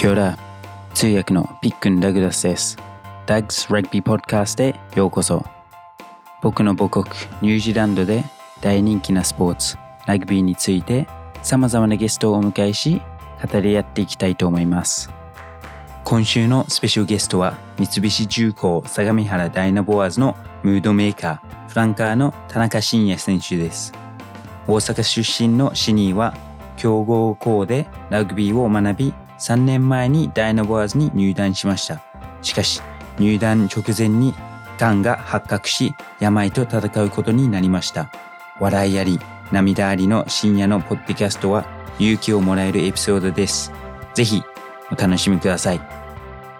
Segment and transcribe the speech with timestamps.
[0.00, 0.38] キョラ
[0.94, 2.78] 通訳のピックン・ダグラスです。
[3.26, 5.44] ダグス・ラグビー・ポッドキャストへようこそ。
[6.40, 7.04] 僕の母国
[7.42, 8.24] ニュージーランドで
[8.62, 9.76] 大人気なスポーツ、
[10.06, 11.06] ラグビーについて
[11.42, 13.02] 様々なゲストをお迎えし、
[13.52, 15.10] 語り合っていきたいと思います。
[16.04, 23.92] 今週のスペシャルゲストは三菱重工相模原ダイナボアーズのムードメーカー、フランカーの田中伸也選手です。
[24.66, 26.34] 大阪出身のシニーは
[26.78, 32.02] 強豪校でラグビーを学び3年前にダイナボアーズに入団しました。
[32.42, 32.82] しかし
[33.18, 34.34] 入団直前に
[34.78, 38.12] 癌が発覚し病と戦うことになりました。
[38.60, 39.18] 笑いあり
[39.50, 41.66] 涙ありの深夜のポッドキャストは
[41.98, 43.72] 勇気をもらえるエピソードです。
[44.14, 44.42] ぜひ
[44.90, 45.80] お楽しみください。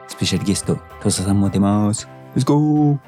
[0.08, 2.08] スペシャルゲスト、トサさんも出ます。
[2.34, 2.98] Let's go!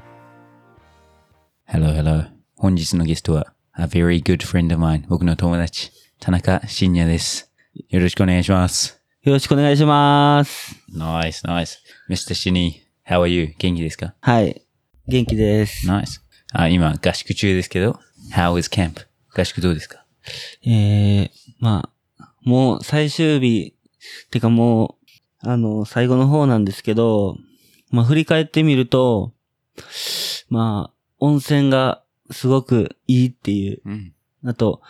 [1.69, 2.27] Hello, hello.
[2.57, 7.51] 本日のゲストは A very good friend of mine 僕の友達、田中信也です。
[7.89, 9.02] よろしくお願いします。
[9.25, 10.75] よろしくお願いします。
[10.93, 11.79] Nice, nice.
[12.11, 12.35] Mr.
[12.35, 13.55] Shinny, how are you?
[13.57, 14.15] 元気ですか？
[14.21, 14.63] はい。
[15.07, 15.89] 元気です。
[15.89, 16.21] Nice.
[16.53, 18.01] あ、今、合宿中ですけど、
[18.33, 19.07] How is camp?
[19.33, 20.05] 合宿どうですか？
[20.67, 21.29] えー、
[21.61, 23.77] まあ、もう最終日、
[24.33, 24.97] てかも
[25.45, 27.37] う、あの、最後の方なんですけど、
[27.93, 29.35] まあ振り返ってみると、
[30.49, 33.83] まあ、温泉がすごくいいっていう。
[33.85, 34.15] うん。
[34.45, 34.83] あと、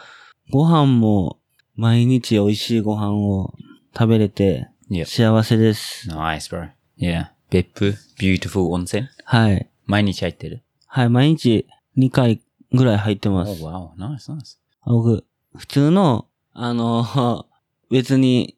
[0.50, 1.38] ご飯も
[1.76, 3.52] 毎日美味しいご飯を
[3.94, 5.04] 食べれて Yep.
[5.06, 6.08] 幸せです。
[6.10, 6.68] Nice, bro.
[6.98, 7.26] Yeah.
[7.50, 9.68] 別府 Beautiful 温泉はい。
[9.86, 10.62] 毎日入ってる？
[10.86, 11.66] はい、毎日
[11.98, 12.40] 2回
[12.72, 13.62] ぐらい入ってま Oh, す。
[13.62, 13.90] wow.
[13.98, 14.56] Nice, nice.
[14.84, 15.24] 僕、
[15.56, 17.46] 普通の、あの、
[17.90, 18.56] 別に、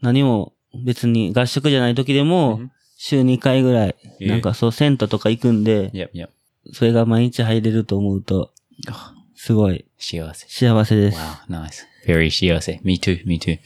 [0.00, 0.52] 何も、
[0.84, 2.68] 別に合宿じゃない時でも、Mhm.
[2.96, 6.28] 週2回ぐらい、ええなんかそう、銭湯とか行くんで、Yep, yep.
[6.72, 8.52] それが毎日入れると思うと、
[9.34, 10.46] すごい幸せ。
[10.48, 11.18] 幸せです。
[11.18, 11.84] Wow, nice.
[12.06, 12.80] Very 幸せ。
[12.84, 13.58] Me too, me too.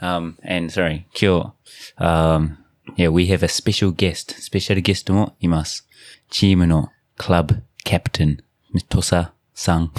[0.00, 1.54] Um, and sorry, 今
[1.98, 2.56] 日、um,
[2.96, 4.34] yeah, we have a special guest.
[4.40, 5.88] スペシャルゲストもいます。
[6.30, 8.38] チームのクラブキャプテン、
[8.88, 9.92] トサさん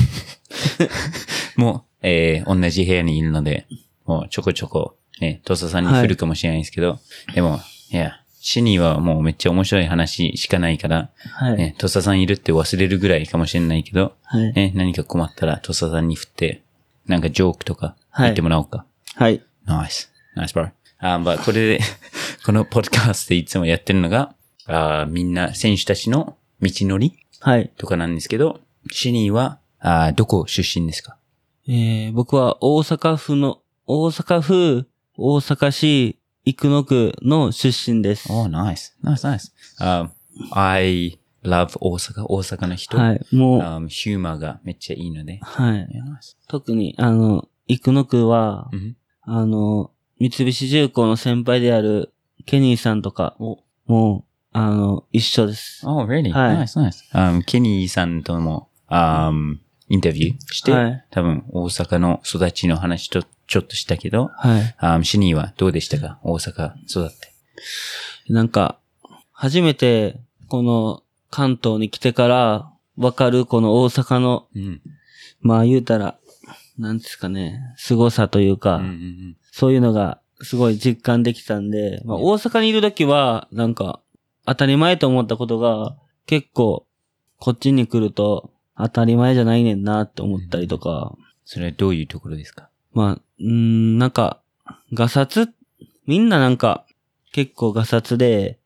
[1.56, 3.66] も、えー、同じ部屋にいるので、
[4.06, 7.00] もうちょこちょこ、ね、トサさんに振るかもしれないですけど、
[7.34, 7.60] でも、
[7.92, 11.58] いや、シニーはもうめっちゃ面白い話しかないから、はい。
[11.58, 14.54] ね、トサさんいるって忘れるぐらいかもしれないけど、はい。
[14.54, 16.62] ね、何か困ったら、トサさんに振って、
[17.08, 18.86] なんかジョークとかはい言ってもらおうか。
[19.16, 19.42] はい。
[19.66, 20.10] Nice.
[20.36, 20.72] Nice, bro.
[21.00, 21.80] あ、まあ、これで、
[22.46, 24.36] このポッドキャストでいつもやってるのが、
[24.66, 27.72] あみんな選手たちの道のりはい。
[27.78, 31.18] とかなんですけど、シニーは、あどこ出身ですか？
[31.68, 38.32] えー、僕は大阪府の、大阪府、大阪市、生野区の出身です。
[38.32, 38.94] Oh, nice.
[39.04, 39.52] Nice, nice.
[39.80, 40.10] Um,
[40.52, 42.26] I love 大阪。
[42.28, 42.98] 大阪の人。
[42.98, 43.36] はい。
[43.36, 45.40] もう、Um, ヒューマーがめっちゃいいので。
[45.42, 45.88] はい。
[46.48, 52.14] 特に、あの、生野区は、うんあの、三菱重工の先輩である
[52.46, 55.86] ケニーさんとかも、もう、あの、一緒です。
[55.86, 56.32] Oh, really?
[56.32, 57.12] はい Nice, nice.
[57.14, 59.58] Um, ケニーさんとも、um,
[59.90, 64.76] インタビューして、はい多分大阪の育ちの話とちょっとしたけど、はい。
[64.82, 66.20] um, シニーはどうでしたか？
[66.24, 68.34] 大阪育って。
[68.34, 68.80] なんか、
[69.32, 74.82] 初めて、この関東に来てから、わかるこの大阪の、うん。
[75.42, 76.18] まあ言うたら、
[76.78, 82.24] なんですかね、凄さというか、うんうんそういうのがすごい実感できたんで、まあ、うん。
[82.26, 84.02] 大阪にいるときは、なんか、
[84.46, 86.86] 当たり前と思ったことが、結構、
[87.40, 92.70] こっちに来ると、当たり前じゃないねんなって思ったりとか、それはどういうところですか？
[92.94, 94.40] まあ、うーん、なんか、
[94.94, 95.52] ガサツ、
[96.06, 96.86] みんななんか、
[97.32, 98.57] 結構ガサツで、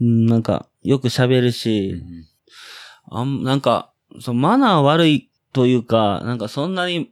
[0.00, 2.02] うん、なんか、よく喋るし、
[3.10, 7.10] あん、なんか、そう、マナー悪いというか、なんかそんなに、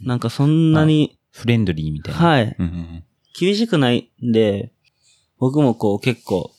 [0.00, 2.20] なんかそんなに、フレンドリーみたいな。
[2.20, 3.04] はい、うんうん
[3.38, 4.72] 厳しくないんで、
[5.38, 6.50] 僕もこう結構、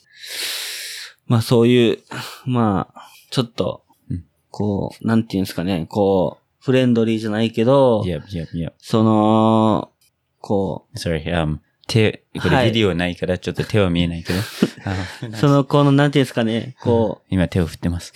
[1.28, 2.00] まあそういう、
[2.46, 8.74] まあ、ちょっとうん、こう、なんていうんですかね、こう、フレンドリーじゃないけどうん。、Yep, yep, yep.
[8.80, 9.91] その、
[10.40, 14.40] こ Sorry, um, 手、これはいビデオないからちょっと手は見えないけど。
[15.38, 18.14] その、この、なんていうんですかね、こ今手を振ってます。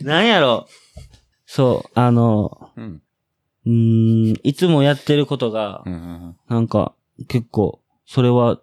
[0.00, 0.68] う、 なんやろ、
[1.46, 3.02] そう、あの、うん。
[3.66, 6.94] うーん、いつもやってることがう、んうんなんか、
[7.28, 8.60] 結構、それは、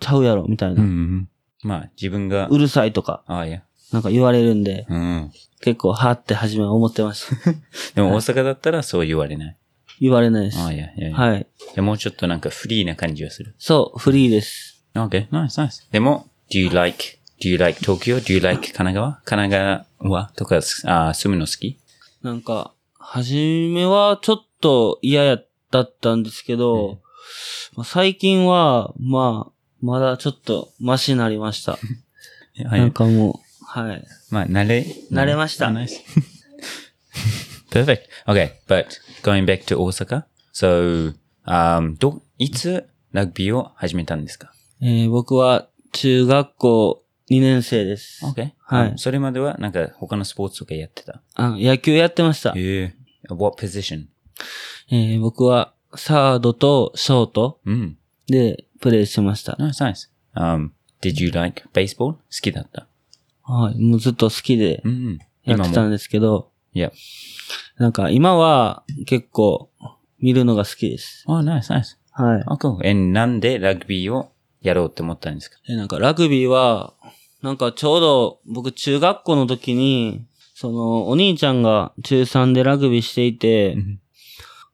[0.00, 0.78] ちゃうやろ、みたいうん。
[0.78, 0.92] うんうな。
[0.92, 1.28] ん
[1.62, 3.62] まあ、自分が、うるさいとか、ああ、いや。
[3.92, 5.32] なんか言われるんで、うんうん。
[5.60, 7.52] 結構、はって初めは思ってました。
[7.94, 9.56] でも大阪だったらそう言われない。
[10.00, 10.58] 言われないです。
[10.58, 11.16] ああ、いや、いやいや。
[11.16, 11.46] はい。
[11.74, 13.54] でもうちょっとなんかフリーな感じがする。
[13.58, 14.84] そう、フリーです。
[14.94, 15.90] Okay, nice, nice.
[15.92, 18.18] でも、do you like, do you like Tokyo?
[18.18, 21.78] Do you like 神奈川神奈川とか、あ住むの好き？
[22.22, 25.38] なんか、初めはちょっと嫌や
[25.70, 27.00] だったんですけど、
[27.74, 31.72] まあ最近は、まあ、まだちょっとマシになりました。
[32.64, 34.04] はなんかもう、はい。
[34.30, 35.86] まあ、慣れ、慣れました Oh.
[37.84, 38.02] Perfect.
[38.26, 38.86] Okay, but
[39.22, 40.24] going back to Osaka.
[40.52, 41.14] So,
[41.46, 44.52] um, ど、いつラグビーを始めたんですか?
[44.80, 48.24] えー僕は中学校2年生です。
[48.24, 48.52] ?Okay.
[48.60, 51.22] はいうんそれまではなんか他のスポーツとかやってた?
[51.34, 52.52] あ野球やってました。
[52.56, 52.94] ええ
[53.34, 54.06] What position?
[54.90, 57.98] えー僕はサードとショートうん。
[58.28, 59.52] でプレイしてました。
[59.54, 60.08] Nice, nice.
[60.34, 60.70] Um,
[61.00, 61.96] did you like baseball?
[62.14, 62.86] 好きだった？
[63.42, 63.78] はい。
[63.80, 65.18] もうずっと好きでうん。
[65.44, 66.90] やってたんですけど、Yeah.
[67.78, 69.70] なんか今は結構
[70.20, 71.24] 見るのが好きです。
[71.26, 71.96] Oh, nice, nice.
[72.12, 72.44] はい。
[72.46, 72.86] Oh, cool.
[72.86, 74.30] え、なんでラグビーを
[74.60, 75.56] やろうって思ったんですか？
[75.66, 76.92] でなんかラグビーは、
[77.42, 83.76] なんかちょうど僕中学校の時に、そのお兄ちゃんが中3でラグビーしていて、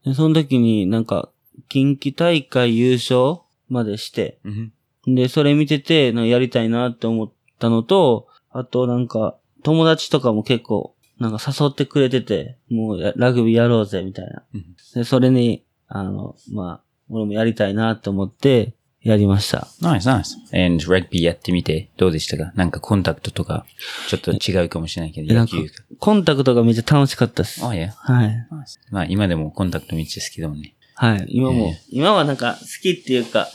[0.04, 1.30] でその時になんか
[1.68, 4.72] 近畿大会優勝までして、うん。
[5.14, 10.91] で、それ見てて、やりたいなって思ったのと、あとなんか友達とかも結構
[11.22, 14.42] なんか誘ってくれてて、もうやラグビーやろうぜみたいな。
[14.54, 14.64] うん
[14.94, 19.68] で、それに、あの、まあ、俺もやりたいなって思ってやりました。
[19.80, 20.36] Nice, nice.
[20.66, 22.52] And ラグビーやってみてどうでしたか？
[22.56, 23.64] なんかコンタクトとか
[24.08, 25.84] ちょっと違うかもしれないけど、えなんか野球か。
[25.98, 27.64] コンタクトがめっちゃ楽しかったです。
[27.64, 27.90] Oh, yeah.
[27.90, 28.46] はい。
[28.90, 30.74] まあ今でもコンタクトめっちゃ好きだもんね。
[30.94, 31.26] はい。
[31.28, 33.48] 今も、ええ今はなんか好きっていうか、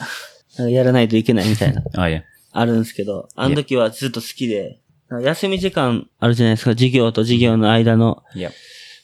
[0.58, 2.24] かやらないといけないみたいな、 Oh, yeah.
[2.52, 4.80] あるんですけど、あの時はずっと好きで、
[5.22, 8.24] 休み時間あるじゃないですか、授業と授業の間の。
[8.36, 8.52] Yep.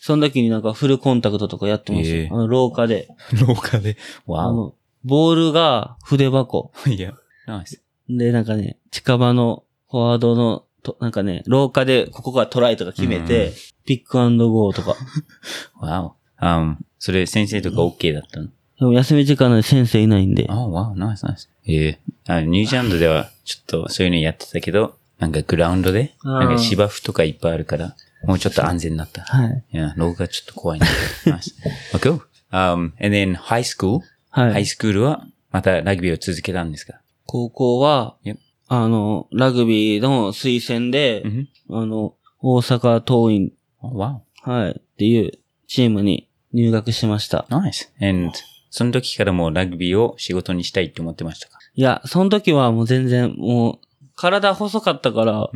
[0.01, 2.21] その時になんかフルコンタクトとかやってましたよ。
[2.23, 3.07] ええあの廊下で。
[3.47, 3.97] 廊下で。
[4.27, 4.51] あ Wow.
[4.51, 4.73] の、
[5.05, 6.71] ボールが筆箱。
[6.85, 7.13] yeah.
[7.47, 7.79] Nice.
[8.09, 13.53] で、なんかね、近場のフォワードの、となんかね、廊下でここがトライとか決めて、
[13.85, 14.95] ピックアンドゴーとか。
[15.81, 16.11] Wow.
[16.41, 18.47] Um, それ先生とか OK だったの？
[18.79, 20.47] でも休み時間なんで先生いないんで。
[20.49, 20.93] Oh, wow.
[20.97, 21.47] Nice, nice.
[21.65, 27.95] ええあニュージーランドではちょっとそういうのやってたけど、なんかグラウンドで、なんか芝生とかいっぱいあるから、
[28.25, 29.21] もうちょっと安全になった。
[29.23, 29.63] はい。
[29.71, 30.87] いや、廊下ちょっと怖いんだ
[31.23, 31.35] けど。
[31.37, 31.51] nice.
[31.93, 32.21] Oh, cool.
[32.51, 33.99] Um, and then high school?
[34.29, 34.53] はい。
[34.53, 37.01] ハイスクールはまたラグビーを続けたんですか？
[37.25, 38.37] 高校は、Yep.
[38.67, 41.45] あの、ラグビーの推薦で、Mhm.
[41.69, 44.21] あの、大阪桐蔭、Oh.
[44.49, 45.31] はい、っていう
[45.67, 47.45] チームに入学しました。
[47.49, 47.89] Nice.
[48.01, 48.31] And
[48.69, 51.59] その時からもうラグビーを仕事にしたいって思ってましたか？
[51.75, 53.82] いや、その時はもう全然、もう、
[54.15, 55.49] 体細かったから、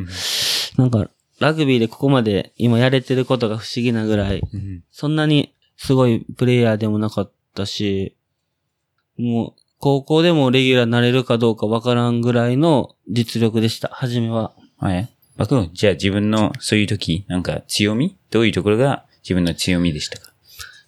[0.78, 1.10] なんか、
[1.40, 4.84] ラグビーでここまで今やれてることが不思議なぐらい、うん。
[4.92, 8.16] そんなにすごいプレイヤーでもなかったし、
[9.18, 14.54] もう、高校でもレギュラーになれるかどうかわからんぐらいの実力でした、初めは。
[14.78, 15.10] はい。
[15.38, 18.18] バクじゃあ自分のそういう時、なんか強み？
[18.32, 20.34] どういうところが自分の強みでしたか？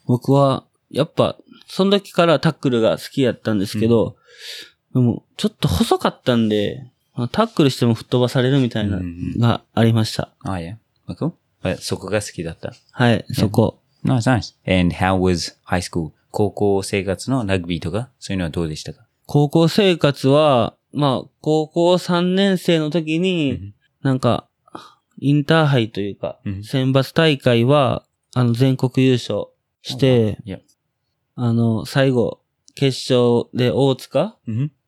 [0.08, 1.38] 僕は、やっぱ、
[1.68, 4.16] その時からタックルが好きやったんですけど、
[4.96, 6.90] でも、ちょっと細かったんで、
[7.32, 10.30] タックルしても吹っ飛ばされるみたいな、うんがありました。
[10.44, 10.78] ああ、いや。
[11.80, 12.74] そこが好きだった？
[12.92, 13.80] はい、そこ。
[14.06, 14.32] Nice,
[14.66, 14.82] nice.
[14.82, 16.12] And how was high school?
[16.32, 19.06] 高校生活のラグビーとか、そういうのはどうでしたか？
[19.26, 24.48] 高校生活は、まあ、高校3年生の時に、なんか、
[25.20, 29.48] インターハイというかうん、選抜大会は、あの、全国優勝
[29.82, 30.38] して。
[31.36, 32.40] あの、最後、
[32.76, 34.38] 決勝で大塚？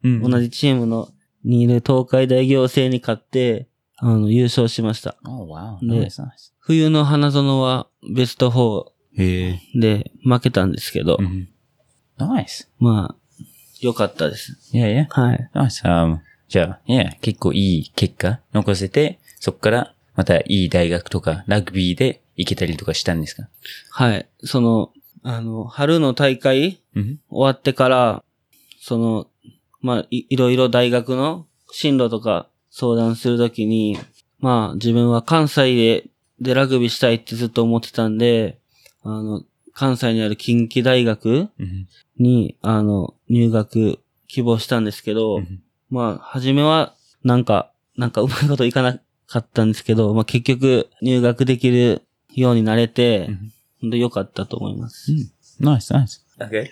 [0.04, 1.10] 同じチームの
[1.44, 3.68] にいる東海大行政に勝って、
[3.98, 5.16] あの、優勝しました。
[5.26, 5.78] Oh, wow.
[5.86, 6.28] ね Nice, nice.
[6.60, 9.60] 冬の花園はベストへえ。
[9.76, 11.50] 4で負けたんですけど、うん。
[12.18, 12.68] Nice.
[12.80, 13.44] まあ、
[13.80, 14.58] 良かったです。
[14.74, 15.22] Yeah, yeah.
[15.22, 15.50] はい。
[15.54, 15.84] Nice.
[15.86, 23.48] Um, じゃあ、yeah, 結構いい結果残せて、そこからまたいい大学とかラグビーで行けたりとかしたんですか？
[23.92, 24.28] はい。
[24.44, 24.92] その、
[25.24, 27.20] あの、春の大会うん。
[27.30, 28.24] 終わってから、
[28.80, 29.28] その、
[29.82, 33.98] まあ、いいろいろ大学の進路とか相談するときに、
[34.40, 36.06] まあ、自分は関西で、
[36.40, 38.58] でラグビーしたいってずっと思ってたんで、
[39.04, 41.88] あの、関西にある近畿大学うん。
[42.18, 52.02] に、あの、入学希望したんですけど、うんまあ、初めは、なんか、なんかうまいこといかなかったんですけど、まあ結局入学できる
[52.34, 55.12] ようになれて、うん本当良かったと思います。
[55.60, 56.24] ナイス、ナイス。
[56.40, 56.68] Okay.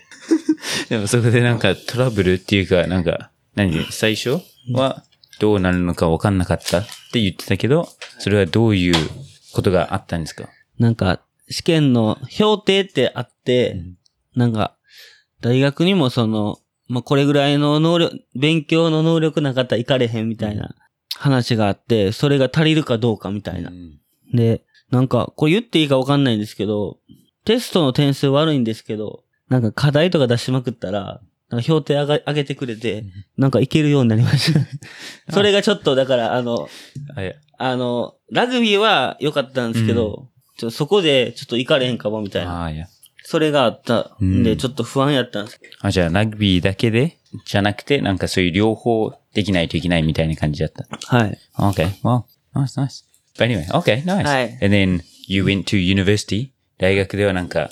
[0.88, 3.83] でもそこでなんかトラブルっていうか、なんか、何？
[3.91, 4.39] 最初
[4.71, 5.03] は
[5.39, 8.95] どうなるのか分かんなかったって言ってたけど、それはどういう
[9.53, 10.50] ことがあったんですか？
[10.77, 13.81] なんか、試験の評定ってあって、
[14.36, 14.77] なんか、
[15.41, 20.75] 大学にもその、まあ、これぐらいの能力、勉強の能力なかったら行かれへんみたいな
[21.15, 23.69] 話があって、それが足りるかどうかみたいな。
[23.69, 23.74] う。
[23.74, 24.00] ん。
[24.33, 26.98] で、なんか、これ言っていいかわかんないんですけど、
[27.45, 33.06] テストの点数悪いんですけど、なんか課題とか出しまくったら、なんか評定上が上げてくれて、
[33.38, 34.60] なんかいけるようになりました。
[35.34, 36.70] それがちょっと、だから、あの、
[37.58, 37.70] あ。
[37.72, 42.63] あの、ラグビーは良かったんですけど、ちょっとそこでちょっと行かれへんかもみたいな。
[42.65, 42.88] あ、いや。
[43.24, 45.60] それがあったんで、うんちょっと不安やったんです。
[45.82, 50.88] あ、じゃあ、ラグビーだけで、じゃなくて、なんかそういう両方できないといけないみたいな感じだった。
[51.15, 51.38] はい。
[51.58, 53.03] Okay, well, nice, nice.
[53.38, 54.24] But anyway, okay, nice.
[54.24, 56.51] はい And then you went to university?
[56.77, 57.70] 大学ではなんか、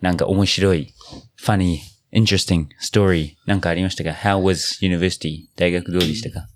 [0.00, 0.92] なんか面白い、
[1.40, 1.78] funny,
[2.12, 5.48] interesting story なんかありましたか ?How was university?
[5.56, 6.48] 大学どうでしたか？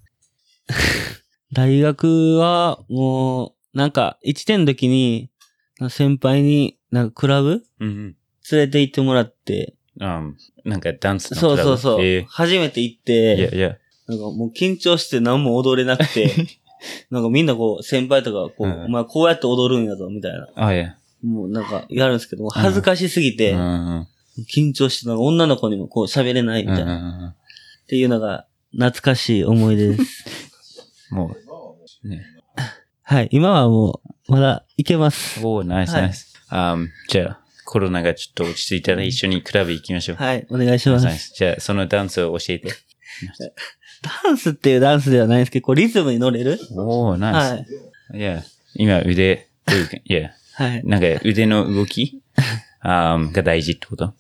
[1.53, 5.31] 大学は、もう、なんか、1年の時に、
[5.89, 8.17] 先輩に、なんかクラブうん
[8.51, 10.07] 連れて行ってもらって、うん。
[10.07, 10.35] Um,
[10.65, 11.69] なんかダンスのそうクラブ？
[11.71, 12.05] そうそう。
[12.05, 13.77] え初めて行って、やいや。
[14.07, 16.33] なんかもう緊張して何も踊れなくて、
[17.11, 20.49] なんかみんなこう、先輩とか、こう、うんお前こうやって踊るんやぞ、みたいな。
[20.55, 20.97] あ、いや。
[21.23, 27.37] もうなんか、やるんですけど、恥ずかしすぎて、緊張して、女の子にもこう喋れないみうんたいな。
[27.83, 30.25] っていうのが、懐かしい思い出です。
[31.11, 31.35] も
[32.05, 32.25] う、ね。
[33.03, 33.29] はい。
[33.33, 35.45] 今はもう、まだいけます。
[35.45, 36.35] おー、ナイスはいナイス。
[36.51, 40.17] Um, じゃあ、コロナがちょっと落ち着いたら一緒にクラブ行きましょう。
[40.17, 40.47] はい。
[40.51, 41.33] お願いします。
[41.35, 42.71] じゃあ、そのダンスを教えて。
[44.25, 46.59] ダンスっていうダンスではないんですけど、こうリズムに乗れる？
[46.77, 48.17] おー、ナはイス。
[48.17, 48.19] い。
[48.19, 48.43] いや、
[48.75, 49.49] 今腕、
[50.05, 50.85] いや、はい。
[50.85, 52.21] なんか腕の動き？
[52.83, 54.13] あーが大事ってこと？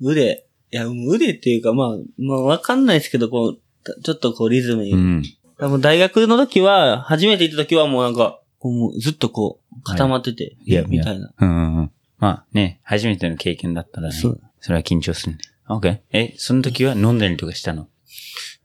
[0.00, 0.46] 腕。
[0.72, 1.88] いや、腕っていうか、まあ、
[2.18, 4.92] まあ、わかんないですけど、こう、ちょっとこうリズムに。
[4.92, 5.22] うん。
[5.58, 11.32] 多分大学の時は、初めて行った時はもうなんか、こうずっとこう、固まってて、いやみたいな。
[11.38, 11.90] うんうんうん。
[12.18, 14.14] まあね、初めての経験だったらね。
[14.14, 15.38] そうそれは緊張するね。
[15.68, 15.98] OK。
[16.12, 17.88] え、その時は飲んだりとかしたの？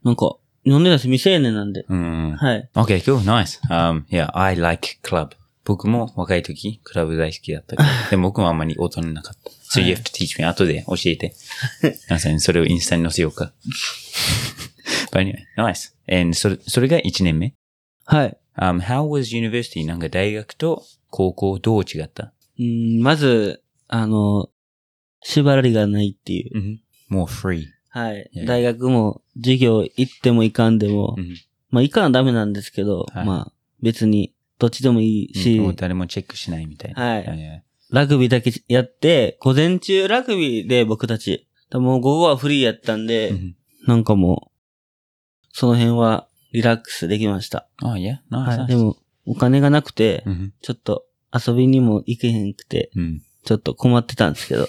[0.04, 0.36] なんか、
[0.66, 1.04] 飲んでないです。
[1.04, 1.86] 未成年なんで。
[1.88, 2.36] うんうん。
[2.36, 2.70] はい。
[2.74, 3.60] OK, cool, nice.
[3.70, 5.30] Um, yeah, I like club.
[5.63, 9.51] 僕も若い時、クラブ大好きだったけど、 でも僕もあんまり大人なかった。
[9.80, 10.46] So you have to teach me.
[10.46, 11.34] 後で教えて。
[12.10, 13.53] 皆さんにそれをインスタに載せようか。
[15.12, 15.94] But anyway, nice.
[16.12, 17.53] And それ、それが1年目？
[18.06, 18.38] はい。
[18.58, 19.86] Um, how was university?
[19.86, 22.34] なんか大学と高校どう違った？
[22.60, 24.50] うん、まず、あの、
[25.24, 26.58] 縛りがないっていう。
[26.58, 26.82] うん。
[27.08, 27.65] もう free.
[27.89, 28.46] はいいや。
[28.46, 31.36] 大学も、授業行っても行かんでも、うん
[31.70, 37.03] まあ行かんダメなんですけど、はいまあ別にどっちでもいいし、もう誰もチェックしないみたいな。
[37.03, 43.56] はいややラグビーだけやって、午前中ラグビーで僕たち、もう午後はフリーやったんで、うん
[43.88, 47.68] なんかもう、その辺はリラックスできました。
[47.82, 47.94] Oh.
[47.96, 48.20] Nice.
[48.30, 48.58] はい。
[48.60, 48.68] nice.
[48.68, 53.24] でも、お金がなくて、うんちょっと遊びにも行けへんくて、うん。
[53.44, 54.68] ちょっと困ってたんですけど、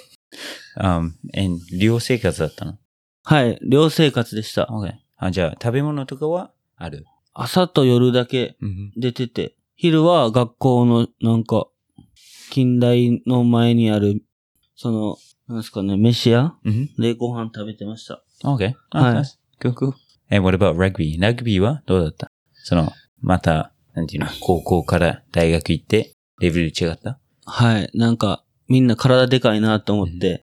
[0.78, 2.78] Um, and 寮生活だったの？
[3.25, 4.68] はい、寮生活でした。
[4.70, 4.94] ?Okay.
[5.18, 7.04] あ、じゃあ食べ物とかはある？
[7.34, 8.92] 朝と夜だけうん。
[8.96, 11.66] 出てて、昼は学校のなんか、
[12.52, 14.22] 近代の前にある、
[14.76, 15.16] その、
[15.48, 16.94] なんですかね、飯屋うん。
[16.98, 18.22] でご飯食べてました。
[18.44, 18.74] Okay.
[18.90, 19.38] はい Nice.
[19.60, 19.92] Cool, cool.
[20.30, 21.20] And what about rugby?
[21.20, 22.30] ラグビーはどうだった？
[22.62, 27.18] その、また、なんていうの、高校から大学行って、レベル違った？
[27.44, 27.90] はい。
[27.92, 30.44] なんか、みんな体でかいなと思って、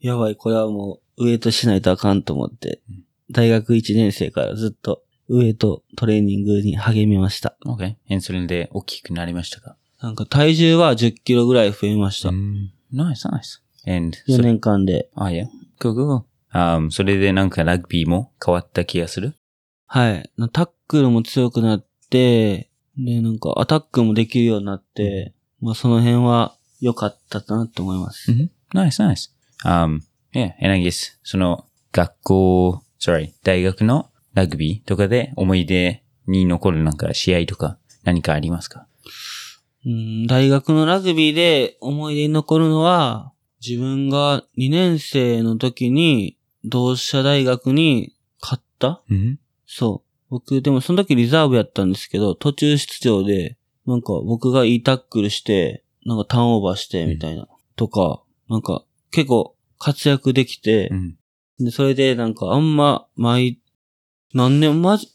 [0.00, 7.56] やばい、これはもう、ウエイトしないとあかんと思ってうん、大学1年生からずっと、ウエイトトレーニングに励みました。
[7.64, 7.94] ?Okay.
[8.10, 9.76] and それで大きくなりましたか？
[10.02, 12.30] なんか体重は10キロぐらい増えました。
[12.30, 12.72] ん。
[12.92, 13.60] Nice, nice.
[13.86, 15.08] And, 4年間で。
[15.14, 15.46] あ、いや。
[15.78, 16.22] Cool, cool.
[16.52, 19.34] Um, それでなんかラグビーも変わった気がする？
[19.86, 20.30] はい。
[20.52, 22.68] タックルも強くなって、
[22.98, 28.32] で、なんかアタックもできるようになって、まあその辺は良かったなと思います。
[28.32, 28.48] Mm-hmm.
[28.74, 29.30] Nice, nice.
[29.64, 30.00] Um,
[30.32, 38.86] yeah, and I guess, その、学校、sorry, 大学のラグビーとかで思い出に残るなんか試合とか何かありますか？
[39.86, 43.32] うん、大学のラグビーで思い出に残るのは、
[43.66, 49.38] 自分が2年生の時に同志社大学に勝ったうん。
[49.66, 50.10] そう。
[50.30, 53.56] 僕、でもその時リザーブやったんですけど、途中出場で、
[53.86, 57.48] なんか僕がいいタックルして、なんかターンオーバーして、みたいな。
[57.76, 61.16] とか、なんか結構活躍できて、うん。
[61.58, 63.59] で、それでなんかあんま、毎、
[64.32, 65.08] 何年、まじ、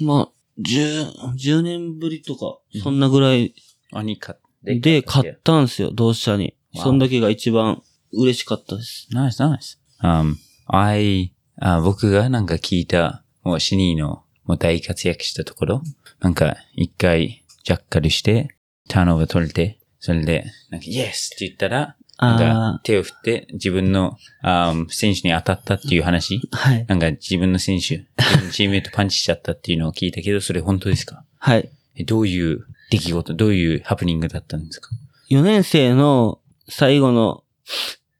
[0.00, 3.54] まあ、十、十年ぶりとか、そんなぐらい
[3.90, 6.54] 何かで買ったんですよ、同志社に。
[6.74, 9.08] その時が一番嬉しかったです。
[9.12, 9.78] Nice, nice.
[10.02, 15.82] Um, I, あ僕がなんか聞いた、もうシニーのもう大活躍したところ、
[16.20, 18.56] なんか一回ジャッカルして、
[18.88, 26.40] ターンオーバー取れて、それで、なんか、イエスって言ったら、なんかあ手を振って自分の、あー選手に当たったっていう話？
[26.52, 26.86] あ、はい。
[26.86, 31.24] なんか自分の選手、自分のチームメイトパンチしちゃったっていうのを聞いたけど、それ本当ですか？
[31.38, 31.70] はい。
[31.96, 34.90] えどういう出来事、どういうハプニングだったんですか
[35.30, 37.42] ？4年生の最後の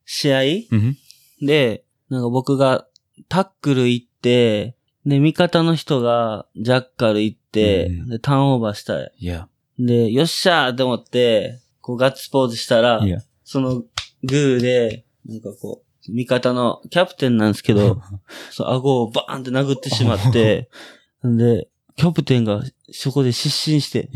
[0.05, 0.41] 試合？
[0.71, 0.97] うん。
[1.41, 2.87] で、なんか僕が
[3.29, 4.75] タックル行って、
[5.07, 9.13] で、味方の人がジャッカル行って、うんで、ターンオーバーしたい。
[9.21, 9.47] Yeah.
[9.79, 13.01] で、よっしゃーって思って、こうガッツポーズしたら.
[13.45, 13.83] その
[14.25, 18.01] グーで、なんかこう、味方のキャプテンなんですけど、
[18.51, 20.69] そう、顎をバーンって殴ってしまって、
[21.25, 24.09] で、キャプテンがそこで失神して.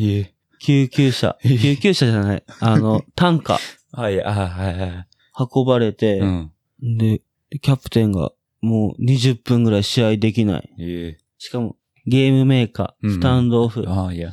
[0.58, 3.60] 救急車、救急車じゃない、あの、 担架、
[3.92, 5.06] はい、あ、はい、はい。
[5.54, 6.52] 運ばれて、うん。
[6.80, 7.20] で、
[7.60, 11.18] キャプテンがもう20分ぐらい試合できない。
[11.38, 13.84] しかも、ゲームメーカー、うんスタンドオフ。
[13.86, 14.32] あ、yeah.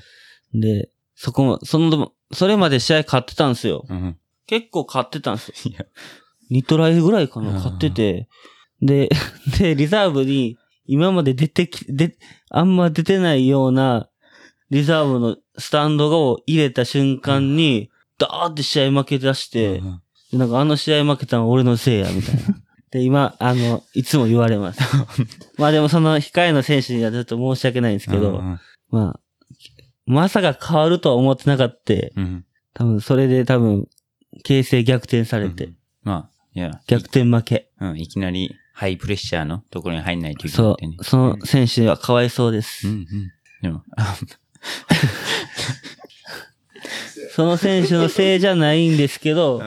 [0.53, 3.85] で、そこも、その、それまで試合勝ってたんですよ。
[3.89, 4.17] うん。
[4.53, 5.73] 結構勝ってたんですよ。
[5.77, 5.85] Yeah.
[6.51, 8.27] 2トライぐらいかな、うん勝ってて。
[8.81, 9.09] で、
[9.57, 12.17] で、リザーブに、今まで出てき、で、
[12.49, 14.09] あんま出てないような、
[14.69, 19.81] リザーブのスタンドを入れた瞬間に、ダーって試合負け出して、
[20.31, 22.41] なんかあの試合負けたのは俺のせいや、みたいな。
[22.91, 24.79] で、今、あの、いつも言われます。
[25.57, 29.19] まあでもその控えの選手にはちょっと申し訳ないんですけど、うんまあ、
[30.05, 31.93] まさか変わるとは思ってなかった。
[31.93, 32.45] うん。
[32.73, 33.87] 多分それで多分、
[34.43, 35.69] 形勢逆転されて、
[36.03, 37.69] まあ、いや、逆転負け。
[37.79, 40.97] うん、いきなりハイプレッシャーのところに入んないといけないそってね。
[40.99, 42.87] う、その選手はかわいそうです。
[42.87, 43.31] うんうん。
[43.61, 44.15] でも、あ
[47.31, 49.61] その選手のせいじゃないんですけど、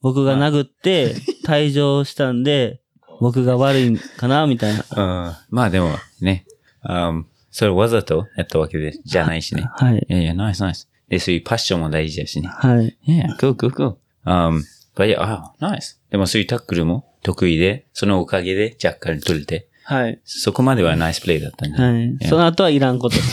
[0.00, 2.80] 僕が殴って退場したんで、
[3.20, 4.84] 僕が悪いんかなみたいな。
[4.90, 6.46] うんまあでもね、
[6.88, 9.68] うんそれわざとやったわけで、じゃないしね。
[9.76, 10.04] はい。
[10.08, 10.88] いやいや、ナイスナイス。
[11.08, 12.48] で、そういうパッションも大事だしね。
[12.48, 12.96] はい。
[13.06, 13.96] Yeah, cool, cool, cool.
[14.24, 14.62] Um,
[14.96, 15.98] but yeah, oh, nice.
[16.10, 20.18] でもそういうタックルも得意で、そのおかげでジャッカル取れて、はい。
[20.24, 21.76] そこまではナイスプレイだったんで。
[21.78, 21.92] はい。
[22.16, 22.28] Yeah.
[22.28, 23.16] その後はいらんこと。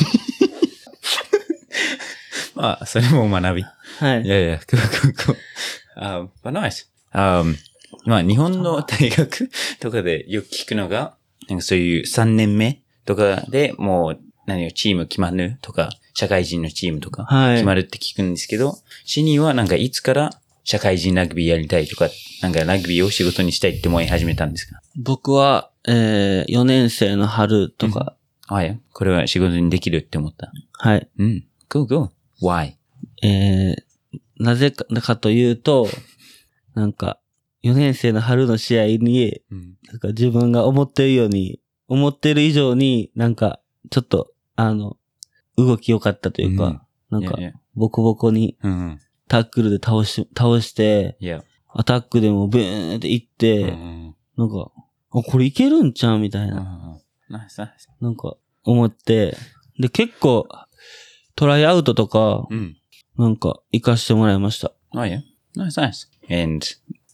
[2.56, 3.62] まあ、それも学び。
[3.62, 3.66] い
[4.00, 4.28] はい。
[4.28, 5.38] やいや、cool, cool, cool.
[5.98, 6.88] Um, but nice.
[7.13, 7.56] Um,
[8.06, 9.50] まあ、日本の大学
[9.80, 11.16] とかでよく聞くのが、
[11.48, 20.29] なんかそういう3年目とかでもう、何よ、チーム決まるとか、社会人のチームとか、はい決まるって聞くんですけど、シニーはなんかいつから
[20.63, 22.09] 社会人ラグビーやりたいとか、
[22.41, 24.81] なんかラグビーを仕事にしたいって思い始めたんですか？
[24.97, 28.15] 僕は、えー、4年生の春とか、
[28.47, 30.51] あいや、これは仕事にできるって思った？
[30.74, 31.09] はい。
[31.17, 31.45] うん。
[31.69, 32.11] go, go.
[32.41, 32.74] Why?
[33.24, 33.75] えー、
[34.37, 35.87] なぜかかというと、
[36.74, 37.19] なんか、
[37.63, 39.74] 4年生の春の試合に、うん。
[39.87, 44.97] なんか自分が思ってるように、思ってる以上になんか、ちょっと、あの、
[45.57, 47.37] 動き良かったというか、なんか
[47.75, 49.00] ボコボコにうん。
[49.27, 51.18] タックルで倒し、倒して。
[51.70, 54.16] アタックでもブーンって行って、うん。
[54.35, 54.72] なんか、
[55.11, 57.90] あ、これいけるんちゃうみたいな、ナイスナイス。
[58.01, 58.35] なんか、
[58.66, 59.37] 思って、
[59.79, 60.50] で、結構、
[61.35, 62.75] トライアウトとか、うん。
[63.18, 64.74] なんか、行かしてもらいました。
[64.94, 65.22] あいや。
[65.55, 66.11] ナイスナイス。
[66.29, 66.66] and,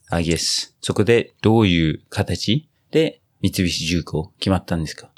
[0.10, 5.12] I guess, そこでどういう形で三菱重工決まったんですか？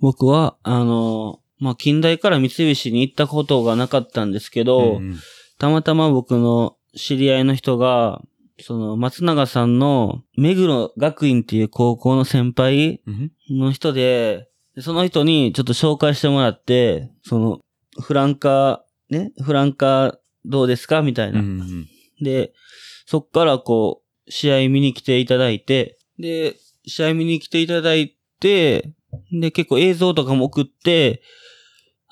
[0.00, 5.16] 僕は、あの、まあ、近代から三菱に行ったことがなかったんですけど、うん
[5.58, 8.22] たまたま僕の知り合いの人が、
[8.62, 13.30] その松永さんの目黒学院っていう高校の先輩うん。
[13.50, 17.60] の人で、でその人にちょっと紹介してもらって、その、
[18.00, 20.14] フランカー、ね、フランカー
[20.46, 21.02] どうですか？
[21.02, 21.58] みたいうん。
[21.58, 21.64] な。
[21.66, 21.86] うん。
[22.22, 22.54] で、
[23.04, 28.94] そっからこう、試合見に来ていただいて、で、試合見に来ていただいて、
[29.30, 31.20] で、結構映像とかも送って、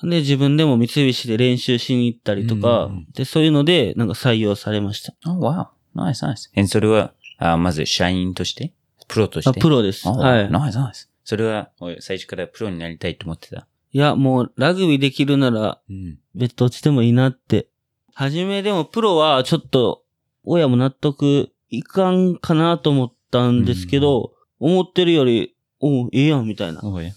[0.01, 5.13] で、自分でも三菱で練習しに行ったりとか、うんうんで、そういうので、なんか採用されました。
[5.29, 5.67] Oh, wow.
[5.93, 6.51] ナイスナイス。
[6.55, 8.73] え、それは、あまず社員として？
[9.07, 9.49] プロとして？
[9.49, 10.07] あ、プロです。
[10.07, 10.51] あはい。
[10.51, 11.09] ナイスナイス。
[11.23, 13.67] それは、最初からプロになりたいと思ってた？
[13.91, 16.19] いや、もう、ラグビーできるなら、うん。
[16.35, 17.67] 別途落ちてもいいなって。
[18.13, 20.03] はじめでも、プロはちょっと、
[20.43, 26.81] 親も納得いかんかなと思ったんですけど、思ってるより、おう、ええやん、みたいな。
[26.81, 27.13] はい。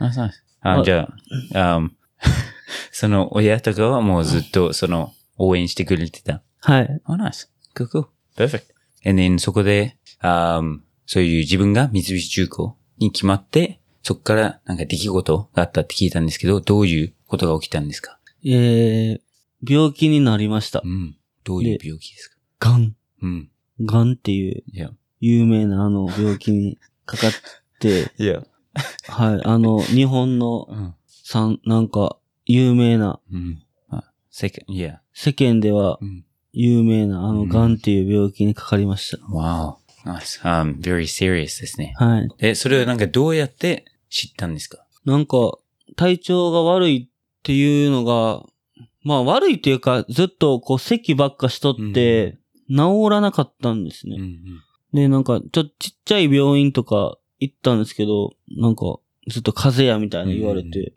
[0.00, 0.44] ナイスナイス。
[0.60, 1.08] あ、あじゃ
[1.54, 1.80] あ、あ
[2.90, 6.42] その親とかはもうずっとその応援してくれてた。
[6.60, 7.00] はい。
[7.06, 7.48] Oh, nice.
[7.74, 8.06] Cool, cool.
[8.36, 8.64] Perfect.
[9.08, 18.18] And then そこで、um, そういう自分が三菱重工に決まって、そこからなんか出来事があったって聞いたんですけど、どういうことが起きたんですか？
[18.44, 19.20] えー、
[19.66, 20.88] 病気になりましたう。
[20.88, 21.16] ん。
[21.44, 22.36] どういう病気ですか？
[22.60, 22.94] ガン。
[23.22, 23.50] うん。
[23.80, 24.62] ガンっていう。
[25.20, 27.32] 有名なあの病気にかかっ
[27.80, 28.10] て。
[29.08, 29.40] はい。
[29.44, 30.94] あの、日本のうん。
[31.24, 33.62] さん、なんか、有名な、うん。
[33.90, 35.00] あ、せか、いや。
[35.12, 36.24] 世間ではうん。
[36.52, 39.24] 有名なあうんのガンっていう病気にかかりました。
[39.26, 39.76] Wow.
[40.04, 40.42] Nice.
[40.42, 41.94] Um, very serious ですね。
[41.96, 42.28] はい。
[42.40, 44.84] え、それはなんかどうやって知ったんですか？
[45.04, 45.58] なんか、
[45.96, 48.44] 体調が悪いっていうのが、
[49.02, 54.16] まあ悪いっていうか、ずっとこう咳ばっかしとって、治らなかったんですね。
[54.16, 54.38] ん。
[54.92, 60.94] で、なんか、ちょ、ちっちゃい病院とか行ったんですけど、なんか、ずっと風邪やみたいな言われて、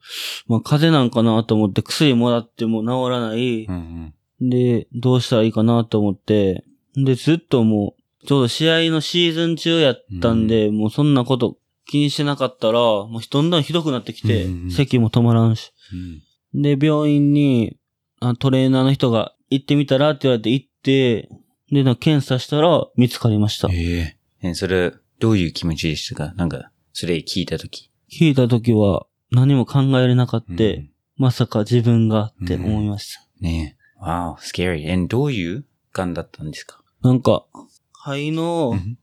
[0.47, 3.65] まあ風邪なんかなと思って薬もらっても治らない。
[3.65, 4.49] うんうん。
[4.49, 6.63] で、どうしたらいいかなと思って、
[6.95, 11.57] で、ずっともう、ちょうど試合のシーズン中やったんで、もうそんなこと
[11.87, 15.71] 気にしてなかったら、もうどんどんひどくなってきて、うんうん咳も止まらんし。
[15.93, 16.21] うん
[16.61, 17.75] で、病院に
[18.21, 21.29] あトレーナーの人が行ってみたらって言われて行って、
[21.69, 23.67] で、な検査したら見つかりました。
[23.73, 24.47] ええ。
[24.49, 26.33] え、それ、どういう気持ちでしたか？
[26.37, 27.91] なんか、それ聞いたとき。
[28.17, 33.21] 聞いた時は何も考えれなかった、うんまさか自分がって思いました。
[33.39, 34.03] ねえ。
[34.03, 34.81] わお、scary.
[34.85, 36.81] え、どういう癌だったんですか？
[37.01, 37.45] なんか、
[37.93, 38.97] 肺の、うん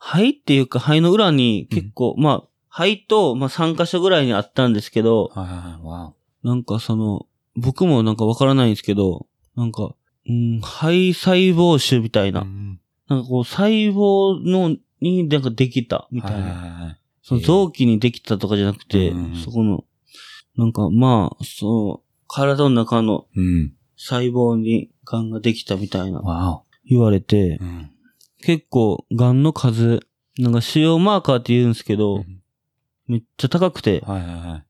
[0.00, 5.86] 肺っていうか肺の裏に結構、まあ、肺と、まあ3箇所ぐらいにあったんですけど、はいはいはい。
[5.86, 6.12] わ
[6.42, 9.94] なんかその、僕もなんかわからないんですけど、なんか、
[10.28, 12.32] うん、肺細胞腫みたいお。
[12.32, 12.40] な。
[12.40, 16.98] うんなんかこう、細胞の、になんかできた、みたいはいはいな。
[17.26, 19.84] はいその臓器にできたとかじゃなくて、うんそこの、
[20.56, 23.72] なんかまあ、そう、体の中のうん。
[23.96, 27.60] 細胞に癌ができたみたいなわ言われて。
[28.42, 30.00] 結構癌の数、
[30.38, 32.40] なんか腫瘍マーカーって言うんですけど、うん
[33.06, 34.64] めっちゃ高くて、はいはいはい。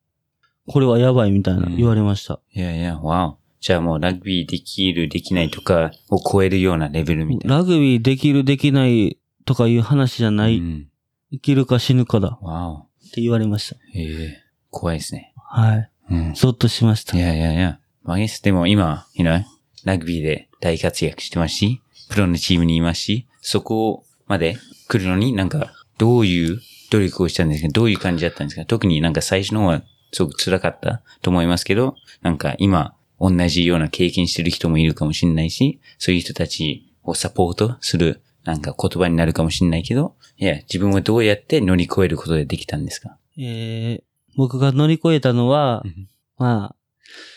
[0.66, 2.40] これはやばいみたいなうん言われました。
[2.52, 3.38] いやいや、わお。
[3.60, 7.58] じゃあもうラグビーできる、できないとかを超えるようなレベルみたいな。
[7.58, 10.88] ラグビーできるできないとかいう話じゃない、うん。
[11.34, 12.74] 生きるか死ぬかだわお。
[12.76, 13.76] って言われました。
[13.92, 15.32] ええ怖いですね。
[15.36, 15.90] はい。
[16.10, 16.34] うん。
[16.34, 17.20] ゾッとしましたい。
[17.20, 17.80] やいやいや。
[18.04, 19.42] マゲスでも今、you know,
[19.84, 24.56] ラグビーで大活躍してますし、プロのチームにいますし、そこまで
[24.88, 27.68] 来るのになんか、どういう努力をしたんですか？
[27.72, 28.64] どういう感じだったんですか？
[28.64, 43.18] 特になんか最初の方はすごく辛かったと思いますけど、なんか今、同じような経験してる人もいるかもしれないし、そういう人たちをサポートするなんか言葉になるかもしれないけど、いや、自分はどうやって乗り越えることでできたんですか？
[43.38, 44.02] えー、
[44.36, 45.82] 僕が乗り越えたのは、
[46.38, 46.76] まあ、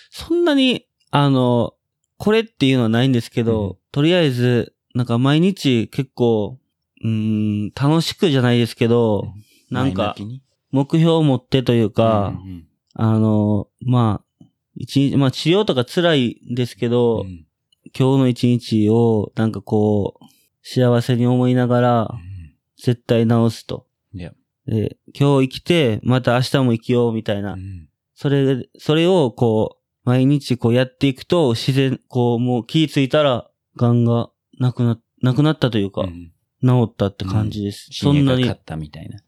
[0.10, 1.74] そんなに、あの、
[2.18, 3.78] これっていうのはないんですけど、うん。
[3.92, 6.60] とりあえず、なんか毎日結構、
[7.04, 9.34] うーん、楽しくじゃないですけど、
[9.70, 10.42] なんか前向きに？
[10.72, 12.64] 目標を持ってというか、うんうん
[13.00, 17.46] あの、まあ、一日、まあ治療とか辛いんですけど、うん。
[17.98, 20.26] 今日の一日を、なんかこう、
[20.70, 22.12] 幸せに思いながら、
[22.78, 23.88] 絶対治すと。
[24.66, 27.54] で、今日生きて、また明日も生きようみたいな。
[27.54, 27.88] うん
[28.20, 36.32] それ、それをこう、毎日こうやっていくと、自然、こう、もう気ついたら、癌がなくな、なくなったというか、うん
[36.64, 37.90] 治ったって感じです。
[37.92, 39.20] そんなにったみたいな。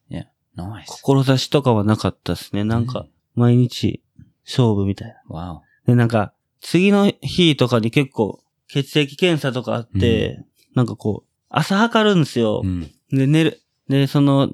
[0.87, 2.63] 志とかはなかったですね。
[2.63, 4.01] なんか、毎日、
[4.43, 5.35] 勝負みたいな。
[5.35, 12.61] わで、なんか、次の日とかに結構、血液検査とかあって、なんかこう、朝測るんですよお。。
[12.61, 12.81] うん。
[13.11, 13.61] で、寝る。
[13.87, 14.49] で、その、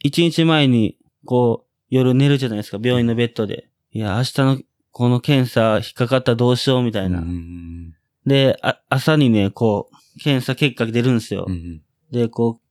[0.00, 3.68] 一日前に、こう、夜寝るじゃないですか、病院のベッドで。
[3.92, 4.58] いや、明日の、
[4.92, 7.20] この検査引っかかったらどうしようみたいな。
[7.20, 7.94] うん
[8.26, 11.46] で、あ、朝にね、こう、検査結果出るんですよ。
[11.48, 12.62] うんで、こう、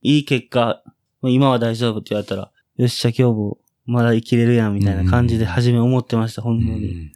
[0.00, 0.82] いい結果、
[1.22, 7.10] 今は大丈夫って言われたら、よっしゃ、今日もまだ生きれるやん、みたいな感じで初め思ってました、ほんまに。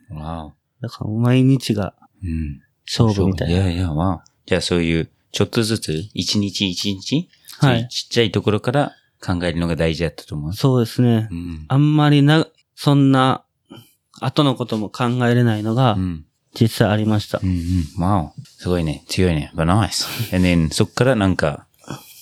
[0.81, 2.61] だから毎日がうん。
[2.87, 3.55] 勝負みたいな。
[3.55, 4.21] いやいや、わお。
[4.47, 7.29] じゃあそういう、ちょっとずつ、一日一日、
[7.89, 8.93] ちっちゃいところから
[9.25, 10.53] 考えるのが大事だったと思う。
[10.55, 11.35] そうですねう。
[11.35, 11.65] ん。
[11.69, 13.45] あんまりな、そんな、
[14.21, 16.25] 後のことも考えれないのがう、ん。
[16.59, 17.47] 実際ありましたう。
[17.47, 17.49] ん
[17.97, 18.03] うん。
[18.03, 18.33] わお。
[18.45, 19.05] すごいね。
[19.09, 19.53] 強いね。
[19.55, 20.35] but nice.
[20.35, 21.67] And then, そっからなんか、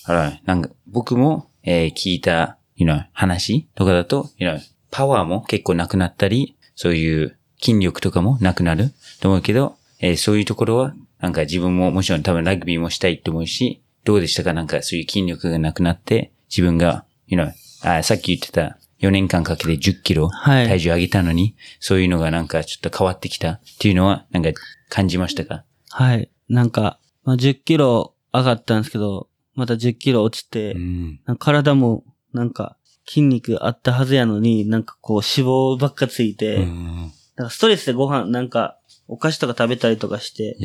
[0.05, 4.59] あら、なんか、僕も、えー聞いた、you know, 話とかだと、you know,
[4.91, 14.53] パワーも結構なくなったり、そういう筋力とかもなくなると思うけど、えーそういうところは、なんか自分ももちろん多分ラグビーもしたいと思うし、どうでしたか？
[14.53, 17.51] なんかそういう筋力がなくなって、自分が、you know,
[17.83, 24.51] あさっき言ってた4年間かけて10キロはい体重上げたのに、そういうのがなんかちょっと変わってきたっていうのは、なんか
[24.89, 25.65] 感じましたか？
[25.89, 26.29] はい。
[26.47, 31.19] なんか、まあ、10キロ上がったんですけど、また10キロ落ちて、うん。
[31.37, 32.03] 体も、
[32.33, 38.78] なんか、筋肉あったはずやのに、なんかこう脂肪ばっかついて、うんなんかストレスでご飯、なんか、
[39.09, 40.55] お菓子とか食べたりとかして。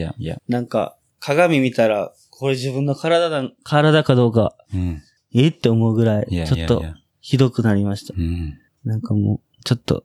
[0.49, 5.03] なんか、鏡見たら、これ自分の体だ、体かどうか、うん。
[5.35, 5.49] え？
[5.49, 6.85] って思うぐらいちょっと
[7.21, 8.21] ひどくなりましたう。
[8.21, 8.59] ん。
[8.85, 10.05] なんかもう、ちょっと、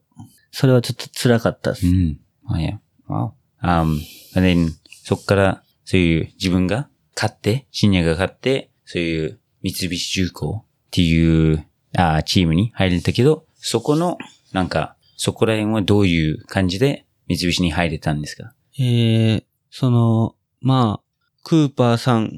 [0.51, 1.87] それはちょっと辛かったです。
[1.87, 2.19] うん。
[2.47, 2.79] あ、いや。
[3.07, 3.33] わお。
[3.59, 3.99] あ、um,
[4.35, 4.69] and then
[5.03, 11.65] そっから、そういう自分が勝って、深夜が勝って、そういう三菱重工っていう、
[11.97, 14.17] あチームに入れたけど、そこの、
[14.53, 18.53] なんか、そこら辺はどういう感じで三菱に入れたんですか？
[18.77, 22.31] えー、その、まあ、クーパーさん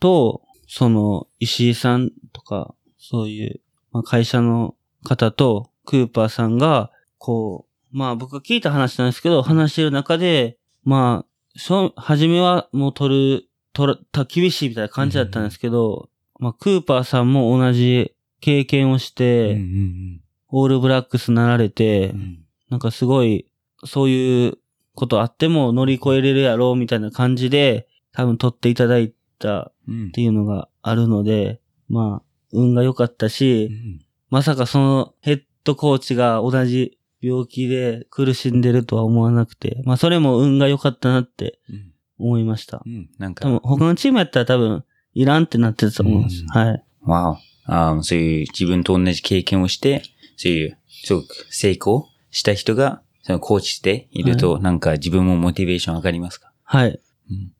[0.00, 3.60] と、その、石井さんとか、そういう、
[3.92, 20.20] まあ、会社の方とクーパーさんが、こう、まあ僕が聞いた話なんですけど、話してる中で、まあ、しょ、初めはもう取る、取る、た、厳しいみたいな感じだったんですけど、まあクーパーさんも同じ経験をして、うんうん。
[20.48, 22.44] オールブラックスなられて、うん。
[22.68, 23.46] なんかすごい、
[23.86, 24.58] そういう
[24.94, 42.82] ことあっても乗り越えれるやろうみたいな感じで、多分取っていただいたうんっていうのがあるので、まあ、運が良かったし、うんまさかそのヘッドコーチが同じ病気で苦しんでるとは思わなくて、まあそれも運が良かったなってうん思いました。
[42.84, 46.42] うんなんか多分他のチームやったら多分いらんってなってたと思うんです。
[46.42, 46.84] うんはい。
[47.02, 47.36] わお。
[47.66, 50.02] あそういう自分と同じ経験をして、
[50.36, 56.52] そういう、すごく成功した人が、そのコーチしていると、なんか自分もモチベーション上がりますか？
[56.62, 57.00] はい。
[57.30, 57.52] うん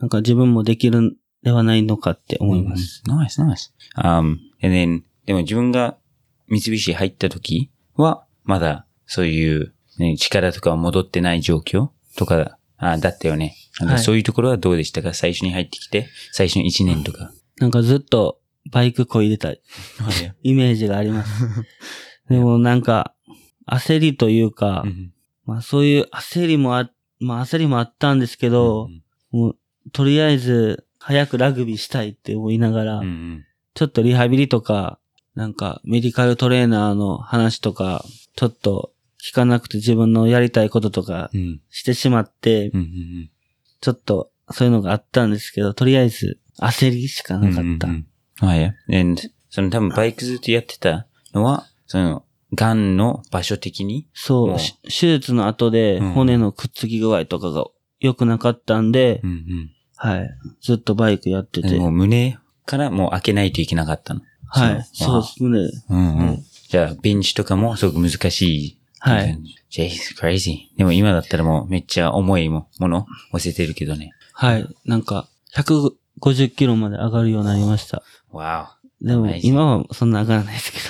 [0.00, 3.02] なんか自分もできるんではないのかって思います。。
[3.06, 3.72] ナイス、ナイス。
[3.96, 5.96] Um, and then, でも自分が
[6.48, 13.54] 三菱入った時は、まだそういう、ね、力とかは戻ってない状況とか、あだったよね。
[13.78, 15.14] なんかはいそういうところはどうでしたか？
[15.14, 17.32] 最初に入ってきて、最初の1年とか。
[17.58, 19.52] なんかずっとバイクこいでた
[20.42, 21.44] イメージがあります。
[22.28, 23.14] でもなんか
[23.66, 25.12] 焦りというか、うん
[25.46, 28.88] まあそういう焦りもあ、まあ焦りもあったんですけど、
[29.30, 29.56] もう
[29.92, 33.44] とりあえず早くラグビーしたいって思いながら、うんうん。
[33.74, 34.98] ちょっとリハビリとか、
[35.34, 38.04] なんかメディカルトレーナーの話とか、
[38.36, 41.60] ちょっと聞かなくて自分のやりたいこととかうん。
[41.70, 43.30] してしまって、うんうん
[43.80, 47.88] ちょっとそういうのがあったんですけど、とりあえず焦りしかなかった。
[47.88, 48.06] うん
[48.40, 48.48] うん。
[48.48, 48.74] はい。
[48.90, 52.23] and その多分バイクずっとやってたのは、その、
[52.54, 57.66] 癌の場所的に、そう、手術の後でうん骨のくっつき具合とかが
[58.00, 60.30] 良くなかったんで、うんはい。
[60.60, 61.78] ずっとバイクやってうん、て。
[61.78, 64.20] もう胸からもう開けないといけなかったの？
[64.46, 64.86] はい。
[64.92, 65.82] そうですね。
[65.88, 66.44] うんううんん。
[66.68, 68.78] じゃあ、ベンチとかもすごく難しい。
[68.98, 69.38] はい。。
[69.70, 70.78] ジェイス、クレイジー。
[70.78, 74.12] でも今だったらもうめっちゃ重いももの押せてるけどね。
[74.32, 74.66] はい。
[74.84, 78.02] なんか、150キロまで上がるようになりました。
[78.32, 80.84] わでも Amazing、今はそんな上がらないですけど。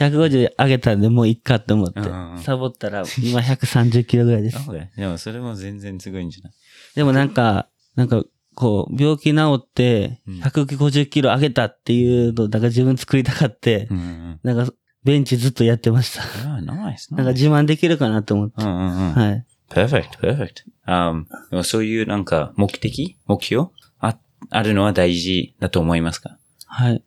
[0.00, 2.38] 150上げたんでもういっかって思ってうんうんうん。
[2.42, 4.58] サボったら、今130キロぐらいです。
[4.68, 4.72] お。
[4.72, 6.52] でもそれも全然すごいんじゃない？
[6.96, 14.72] でもなんか、なんか、こう、病気治って、うん150キロ上げたっていうの、だから自分作りたかって、うんうんなんか、
[15.04, 16.22] ベンチずっとやってました。
[16.62, 18.62] なんか自慢できるかなと思って。
[18.62, 19.12] うんうんうん。
[19.14, 19.46] はい。
[19.70, 20.50] perfect, perfect.
[20.86, 23.16] Um, そういうなんか目的？
[23.26, 23.68] 目標？
[23.98, 24.18] あ、
[24.50, 26.38] あるのは大事だと思いますか？
[26.66, 27.02] はい。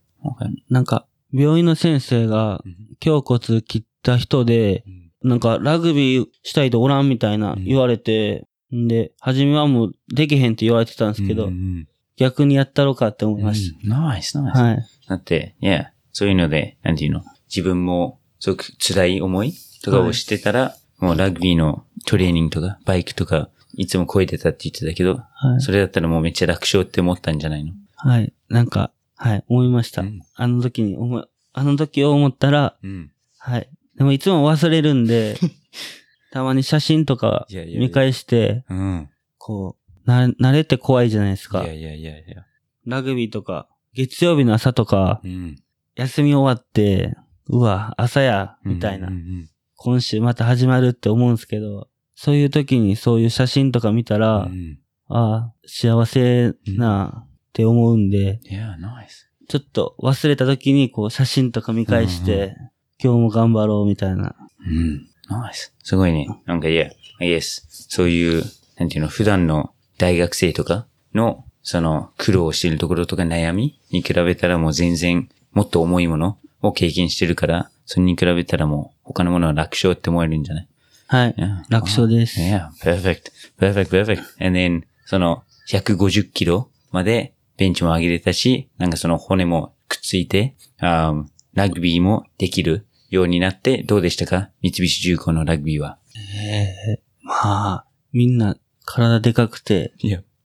[0.69, 2.63] なんか、病院の先生が、
[3.03, 4.83] 胸骨切った人で、
[5.23, 14.59] なんか、ラグビーしたいとおらんみたいなうん言われて、んで、初めはもうできへんって言われてたんですけど、うん逆にやったろかって思いましうんナイス、ナイた。
[14.59, 14.61] ス。
[14.61, 14.85] はい。
[15.09, 17.23] だって、いや、そういうので、なんていうの？
[17.49, 25.61] 自分も、すごく辛い思いとかをしてたら、もうラグビーのトレーニングとか、バイクとか、いつも超えてたって言ってたけど、はい。
[25.61, 27.73] それだったらもうめっちゃ楽勝って思ったんじゃないの？
[27.95, 28.31] はい。
[28.47, 28.91] なんか、
[29.23, 30.01] はい、思いました。
[30.01, 33.11] うんあの時に思い、あの時を思ったら、うん。
[33.37, 33.69] はい。
[33.97, 35.37] でもいつも忘れるんで、
[36.33, 39.09] たまに写真とかいやいやいや見返して、うん。
[39.37, 41.73] こう、な、慣れって怖いじゃないですかいや。
[41.73, 42.43] いやいやいや。
[42.85, 45.55] ラグビーとか、月曜日の朝とか、うん。
[45.95, 47.15] 休み終わって、
[47.47, 49.13] うわ、朝や、みたいなうん。
[49.13, 54.79] うん今週また始まるって思うんですけど、そういう時にそういう写真とか見たら、うん。
[55.09, 59.29] ああ、幸せなって思うんで、いや、ナイス。
[59.47, 62.55] ちょっと忘れた時にこう写真とか見返して、
[63.01, 64.35] 今日も頑張ろうみたいな。
[64.65, 65.07] うん。
[65.29, 65.71] ナイス。
[65.83, 66.27] すごいね。
[66.47, 66.89] なんか、いや、
[67.19, 68.43] I guess、そういう、
[68.79, 80.67] なんていうの、普段の大学生とかの、その、苦労しているところとか悩みに比べたらもう全然、もっと重いものを経験してるから、それに比べたらもう、他のものは楽勝って思えるんじゃない？
[81.05, 81.35] はい。
[81.37, 81.63] Yeah.
[81.69, 82.39] 楽勝です。
[82.39, 83.31] Yeah, perfect.
[83.59, 84.23] Perfect, perfect.
[84.43, 87.33] And then, その、150キロまで
[87.63, 91.23] ベンチも上げれたし、なんかその骨もくっついて、あー
[91.53, 94.49] ラグビーもできるようになって、どうでしたか？
[94.61, 95.97] 三菱重工のラグビーは。
[96.35, 97.33] ええま
[97.73, 99.93] あ、みんな体でかくて。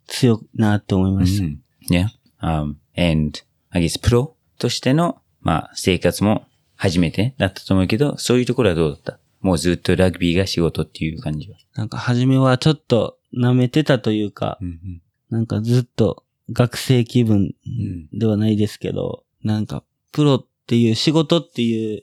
[0.07, 1.45] 強いなって思いました。
[1.45, 1.61] うん。
[1.91, 2.07] Yeah.
[2.41, 9.19] Um, and, I guess, プロとしての、まあ、生活も初めてだったと思うけど、そういうところはどうだった？
[9.41, 11.57] もうずっとラグビーが仕事っていう感じは。
[11.75, 15.03] なんか初めはちょっと舐めてたというか、ん。
[15.31, 22.03] なんかずっと学生気分んではないですけど、なんかプロっていう仕事っていう、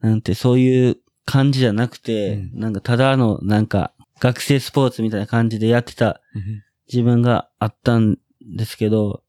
[0.00, 6.20] なんてそういう感じじゃなくて、うんなんかただのなんか学生スポーツみたいな感じでやってた
[6.92, 9.22] 自分があったんですけど、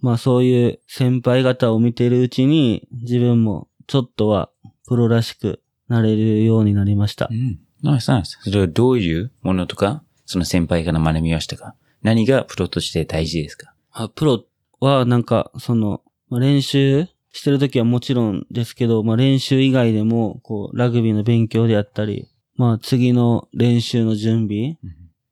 [0.00, 4.50] まあそういう先輩方を見てるうちに自分もちょっとは
[4.86, 7.34] プロらしくなれるようになりましたう。
[7.34, 7.60] ん。
[7.82, 8.38] ナイスナイス。
[8.42, 11.74] それはどういうものとか、その先輩から学びましたか？
[12.02, 13.72] 何がプロとして大事ですか？
[13.92, 14.44] あプロ
[14.80, 24.76] はなんか、その、まあ練習してる時はもちろんですけど、まあ練習以外でも、こう、ラグビーの勉強であったり、まあ次の練習の準備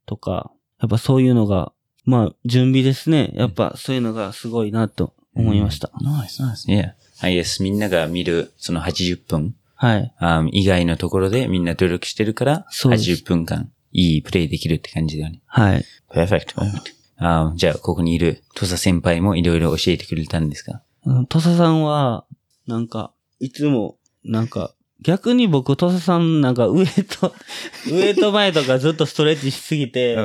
[0.07, 1.73] とか、やっぱそういうのが、
[2.05, 3.33] まあ準備ですね。
[3.35, 5.91] やっぱそういうのがすごいなと思いました。
[6.01, 6.69] ナイスナイス。
[6.69, 6.93] Yeah.
[7.21, 10.15] I guess みんなが見るその80分、はい。
[10.19, 15.41] あ以外のところでみんな努力してるから、そうです80分間いいプレイできるって感じだよね。
[15.47, 15.85] はい。
[16.13, 16.95] perfect, perfect.
[17.19, 20.83] あじゃあ、ここにいる土佐先輩もいろいろ教えてくれたんですか？
[21.05, 22.25] うん土佐さんは、
[22.67, 27.35] なんか、いつも、なんか、逆に僕、土佐さん、なんか、上と、
[27.91, 30.17] 上と前とかずっとストレッチしすぎて、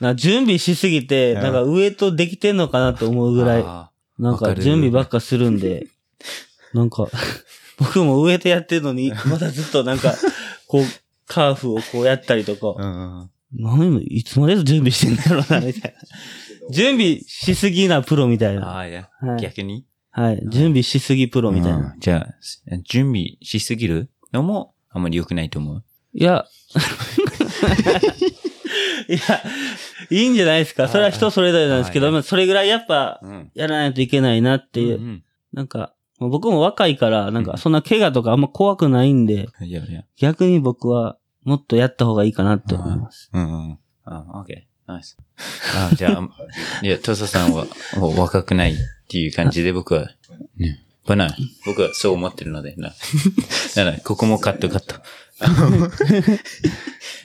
[0.00, 5.86] な準備しすぎて、うんなんか上とできてんのかなと思うぐらい、あなんか準備ばっかするんで、
[6.74, 7.06] なんか、
[7.78, 10.14] 僕も上とやってるのに、まだずっとなんか、
[10.66, 10.84] こう、
[11.32, 15.98] カーフをこうやったりとか、ー何いつまで準備してんだろうな、みたいな。
[16.70, 18.78] 準備しすぎなプロみたいな。
[18.80, 19.84] あー、いや、はい逆に？
[20.10, 20.42] はい。
[20.48, 21.76] 準備しすぎプロみたいな。
[21.94, 22.26] うんじゃ
[22.70, 25.84] あ、準備しすぎるのもあんまり良くないと思う？
[26.14, 26.44] いや、
[29.08, 29.18] いや、
[30.10, 30.88] いいんじゃないですか。
[30.88, 33.50] それは人それぞれなんですけど、それぐらいやっぱ、うん。
[33.54, 35.00] やらないといけないなっていう。
[35.00, 40.04] うんなんか、まあ僕も若いから、なんうんかそんな怪我とかあんま怖くないんで、いやいや。
[40.16, 43.30] 逆に僕はもっとやった方がいいかなって思います。
[43.32, 43.78] うんうん。
[44.04, 44.62] あ、OK。
[44.86, 45.16] ナイス。
[45.76, 46.28] あ、じゃあ、
[46.82, 48.76] いや、トサさんはもう若くないっ
[49.08, 50.10] ていう感じで僕は、
[50.56, 50.84] ね。
[51.06, 52.92] まあな、僕はそう思ってるので、な。
[53.76, 54.96] なら、ここもカットカット。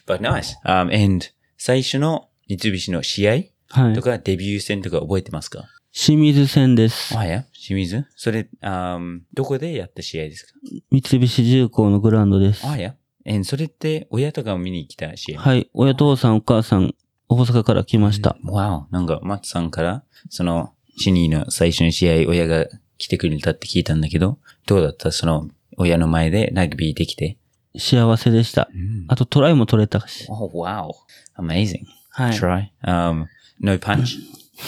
[0.07, 0.55] But nice.
[0.65, 1.25] Um, and
[1.57, 3.31] 最初の三菱の試合
[3.69, 4.01] はいと。
[4.01, 5.65] かデビュー戦とか覚えてますか？
[5.93, 7.17] 清水戦です。
[7.17, 8.05] あ、いや、清水？
[8.15, 8.99] それ、あ
[9.33, 10.53] どこでやった試合ですか？
[10.91, 12.65] 三菱重工のグラウンドです。
[12.65, 12.95] あ、いや。
[13.27, 15.69] え、それって親とかを見に来た試合はい。
[15.73, 16.95] 親父さんお母さん、
[17.29, 18.37] 大阪から来ました。
[18.43, 18.93] わお。
[18.93, 22.65] なんか、松さんから、その、シニーの最初の試合、親が
[22.97, 25.11] 来てくれたって聞いたんだけど、どうだった？
[25.11, 27.37] その、親の前でラグビーできて？
[27.77, 28.69] 幸せでした。
[29.07, 30.25] あとトライも取れたし。
[30.29, 30.91] Oh, wow.
[31.37, 31.83] Amazing.
[32.09, 32.31] はい。
[32.37, 32.69] Try.
[32.83, 33.25] Um,
[33.59, 34.17] no punch?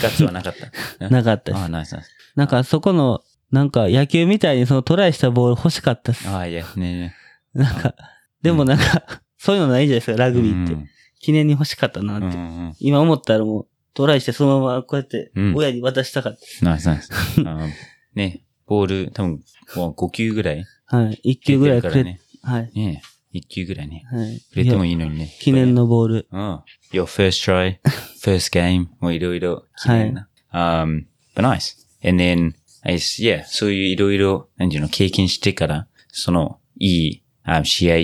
[0.04, 0.54] ガッツはなかっ
[1.00, 1.10] た。
[1.10, 1.69] なかったですあ、。
[1.69, 2.10] ナイスナイス。
[2.36, 6.30] なんかそこの、なんか野球みたいにそのトライしたボール欲しかったです。
[6.30, 7.15] あ、いや、ねね。
[7.56, 7.95] なんか、
[8.41, 10.73] でもなんか、 そういうのないじゃないですか、ラグビーって。
[10.73, 12.25] うん記念に欲しかったなって。
[12.28, 12.36] うんう
[12.69, 12.75] ん。
[12.80, 16.38] 今思ったらもう、トライしてそのままこうやってうん、親に渡したかっ。
[16.62, 17.12] ナイスナイス。
[17.41, 17.69] um,
[18.15, 19.43] ね、ボール、多分、
[19.75, 20.63] もう5球ぐらい。
[20.86, 21.19] はい。
[21.23, 22.21] 一球ぐらいくれ、ね。
[22.41, 22.71] はい。
[22.73, 23.02] ね
[23.34, 24.04] 1球ぐらいね。
[24.10, 24.39] はい。
[24.39, 25.36] くれてもいいいのにね。
[25.39, 26.28] 記念のボール。
[26.32, 26.60] うん。
[26.93, 27.80] Your first try,
[28.23, 30.30] first game, もういろいろ記念な。
[30.54, 31.75] Um, but nice.
[32.08, 37.97] And then, I, yeah, そういういろいろ、なんていうの、経験してから、その、いい、あ試合、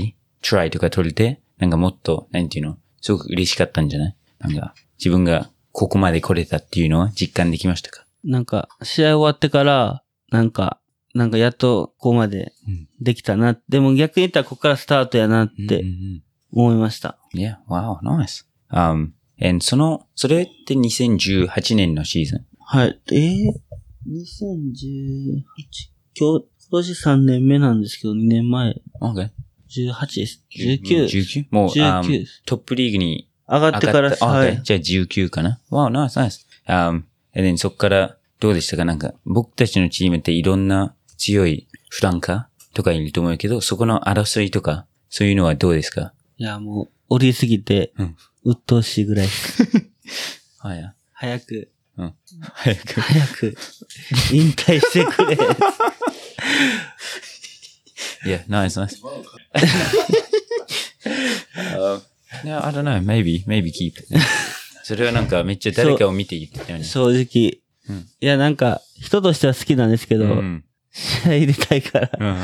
[0.46, 4.16] try とか取れて、なんかもっと、なんていうの、すごく嬉しかったんじゃない？
[4.40, 8.06] なんか、自分がここまで来れたっていうのは実感できましたか？
[8.24, 10.80] なんか、試合終わってから、なんか、
[11.14, 13.58] なんかやっとここまでうんできたな。
[13.70, 15.84] でも逆に言ったらここからスタートやなっうんうんて
[16.52, 17.18] 思いました。
[17.34, 18.46] Yeah, wow, nice.
[18.70, 22.46] Um, and その、それって2018年のシーズン？
[22.60, 23.00] はい。
[23.14, 23.54] えー、
[24.10, 25.42] 2018?
[26.18, 29.30] 今日、今年3年目なんですけど、2年前、Okay.
[29.82, 30.42] 18です。
[30.58, 31.06] 19。
[31.06, 31.46] 19?
[31.52, 34.62] もう、19 um, トップリーグに上がってから、はい。
[34.64, 36.46] じゃあ19かな ?Wow, nice, nice.
[36.68, 37.04] Um,
[37.36, 38.86] and then そっからどうでしたか？
[38.86, 46.14] なんか、僕たちのチームっていろんな強いフランカーとかいると思うけど、そこの争いとか、そういうのはどうですか？
[46.38, 49.28] いや、もう、降りすぎてうん、鬱陶しいぐらい。
[50.60, 50.94] はい。
[51.14, 52.14] 早く、うん。
[52.54, 53.02] 早く。
[53.02, 53.58] 早く、
[54.34, 55.38] 引退してくれ。
[58.26, 59.00] Yeah, nice, nice.
[61.56, 62.00] uh,
[62.44, 63.00] no, I don't know.
[63.02, 63.94] Maybe, maybe keep.
[64.84, 66.84] それはなんかめっちゃ誰かを見て言ってたよね。
[66.84, 67.62] 正直。
[67.90, 70.64] うんいや、なんか、人としては好きなんですけど、うん。
[70.92, 72.12] 試合入れたいから。
[72.20, 72.38] うん。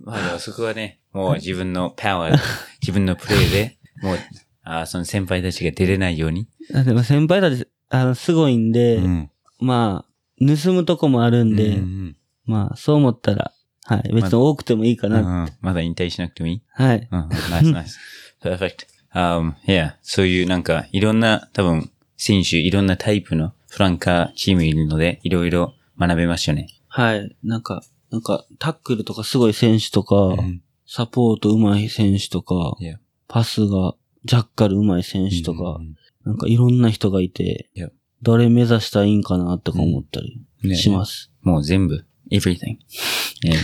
[0.00, 2.38] まあでもそこはね、もう自分のパワー、
[2.80, 4.18] 自分のプレーで、もう、
[4.62, 6.48] あその先輩たちが出れないように。
[6.74, 9.30] あでも先輩たち、あの、すごいんで、うん。
[9.58, 12.16] まあ、盗むとこもあるんで、うん
[12.46, 13.52] まあ、そう思ったら、
[13.94, 15.20] はい、別に多くてもいいかな。
[15.20, 16.62] うんうんまだ引退しなくてもいい？
[16.72, 17.08] はい。
[17.10, 17.28] うん。
[17.50, 17.98] ナイスナイス。
[18.40, 18.86] perfect.
[19.12, 19.94] Um, yeah.
[20.02, 26.68] そういうなんか、いろんな、多分、選手、いろんなタイプのフランカーチームいるので、いろいろ学べますよね。
[26.86, 27.36] はい。
[27.42, 27.82] なんか、
[28.12, 30.62] なんか、タックルとかすごい選手とか、うん
[30.92, 32.96] サポート上手い選手とか、Yeah.
[33.28, 37.90] パスが、ジャッカル上手い選手とか、うんなんかいろんな人がいて、Yeah.
[38.22, 41.32] 誰目指したらいいんかなとか思ったりねします。
[41.42, 42.78] もう全部、everything.
[43.44, 43.56] Yeah.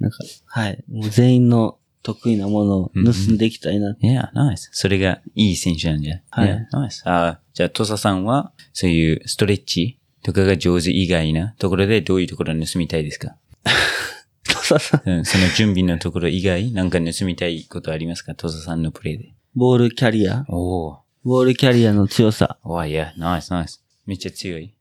[0.00, 0.84] なんか、はい。
[0.90, 3.96] もう全員の得意なものを盗んでいきたいな。
[4.02, 4.68] Yeah, nice.
[4.72, 7.02] それがいい選手なんじゃはい Yeah, nice.
[7.08, 13.36] あじゃあ、トサさんは、そういうストレッチとかが上手以外なところでどういうところを盗みたいですか？
[14.50, 15.08] トサさん。
[15.08, 18.34] うん、その準備のところ以外、なんか盗みたいことありますか？
[18.34, 19.34] トサさんのプレイで。
[19.54, 20.44] ボールキャリア。
[20.48, 20.98] おー。
[21.24, 22.58] ボールキャリアの強さ。
[22.64, 23.84] おー、いや、ナイスナイス。
[24.06, 24.74] めっちゃ強い。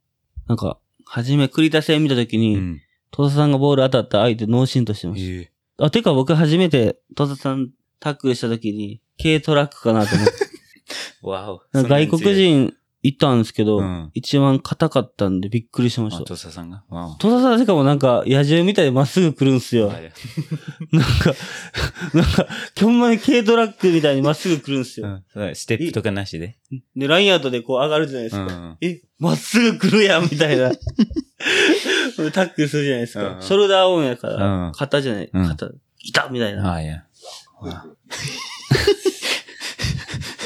[0.48, 2.82] なんか、初め繰り出せ見たときに、ん。
[3.12, 5.86] トサさんがボール当たった相手脳震としてましえた。
[5.86, 10.34] あ、てか僕初めてトサさんタックルしたときに、軽トラックかなと思って。
[11.22, 11.62] わお。
[11.72, 16.24] なんか外国人いたんですけど、うん一番硬かったんでびっくりしましあ、た。
[16.26, 16.84] トサさんが？
[17.20, 19.88] トサさんしかもなんか野獣みたいでまっすぐ来るんすよ。
[19.88, 20.12] はい
[20.92, 21.34] なんか、
[22.14, 22.48] なんか、
[22.80, 25.08] ほんまに軽トラックみたいにまっすぐ来るんすよ。
[25.08, 26.58] うんそうステップとかなしで。
[26.96, 28.44] で、ラインアウトでこう上がるじゃないですか。
[28.46, 28.78] うん。
[28.82, 30.72] え、まっすぐ来るやんみたいな。
[32.34, 33.28] タックルするじゃないですか。
[33.36, 35.70] うんショルダーオンやかうらん、肩じゃない、うん肩、
[36.04, 36.74] いたみたいな。
[36.74, 37.04] あ、いや。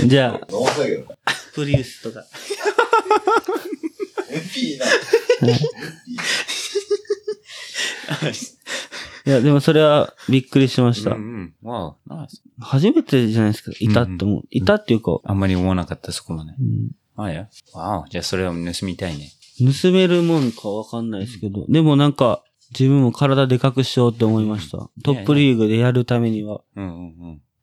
[0.06, 0.48] じゃあ。
[1.56, 2.26] プリウスとか。
[4.30, 4.86] MP な。
[9.28, 11.12] いや、でもそれはびっくりしました。
[11.12, 11.70] うんうん。
[11.70, 12.44] わお、ナイス。
[12.60, 13.72] 初めてじゃないですか。
[13.80, 14.44] いたって思う。
[14.52, 16.52] いたっていうか、あんまり思わなかった、そこまで。
[16.52, 17.48] うんあ、いや。
[17.74, 19.32] わお、じゃあそれを盗みたいね。
[19.82, 22.44] 盗めるもんかわかんないですけど、でもなんか、
[22.78, 24.90] 自分も体でかくしようって思いました。
[25.04, 26.92] トップリーグでやるためには、うんうん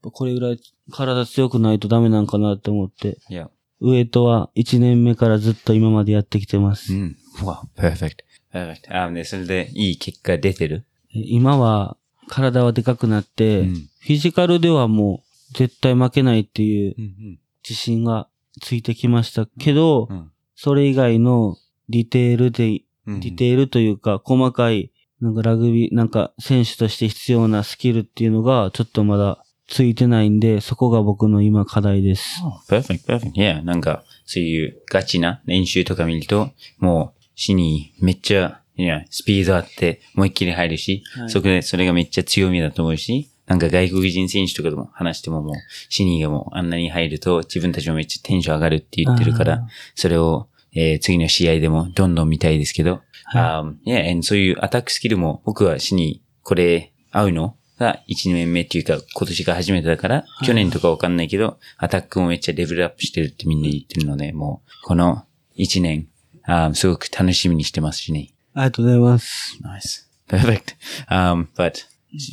[0.03, 0.11] うん。
[0.11, 3.51] これぐらい体強くないとダメなんかなって思って、いや。
[3.83, 6.95] ウエイトは1年目からずっと今までやってきてます。
[6.95, 7.17] うん。
[7.45, 8.19] わお、perfect。
[8.53, 8.97] perfect。
[8.97, 10.85] あ、ね、それでいい結果出てる？
[11.11, 11.97] 今は
[12.29, 15.23] 体はでかくなって、うんフィジカルではも
[15.53, 18.27] う絶対負けないっていううん自信が
[18.61, 20.31] ついてきましたけど、うん。
[20.57, 21.57] それ以外の
[21.89, 23.21] ディテールで、うん。
[23.21, 32.43] ディテールというか細かい、なんかラグビー、なんか選手として必要なスキルっていうのがちょっとまだついてないんで、そこが僕の今課題です。
[32.69, 33.33] perfect, perfect.
[33.33, 41.31] Yeah, なんか、そういうガチな練習とか見ると、もう、死にめっちゃ、いや、スピードあって、思いっきり入るし、はい。
[41.31, 45.55] そこで、それがめっちゃ強みだと思うし、なんか外国人選手とかとも話してももう、
[45.89, 57.57] シニーがもうあんなに入ると自分たちもめっちゃテンション上がるって言ってるから、それを、えー次の試合でもどんどん見たいですけど、は um, yeah, and そういうアタックスキルも僕はシニー、これ合うの？
[57.83, 65.25] が1年目っていうか今年が初めてだから、い去年とかわかんないけど、アタックもめっちゃレベルアップしてるってみんな言ってるので、もう、この
[65.59, 66.09] 1年、
[66.45, 68.31] あーすごく楽しみにしてますしね。
[68.55, 69.59] ありがとうございます。
[69.63, 70.07] Nice.
[70.29, 70.77] Perfect.
[71.11, 71.73] Um, but,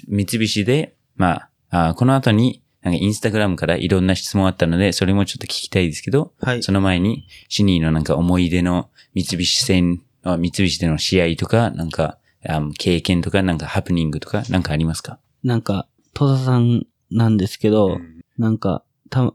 [0.08, 15.20] 三菱で、まあ、あーこの後に、なんかインスタグラムからいろんな質問あったので、それもちょっと聞きたいですけど、はいその前に、シニーのなんか思い出の三菱戦、あ三菱での試合とか、なんか、あー経験とか、なんかハプニングとか、なんかありますか？
[15.44, 18.00] なんか、戸田さんなんですけど、
[18.38, 19.34] なんか、た、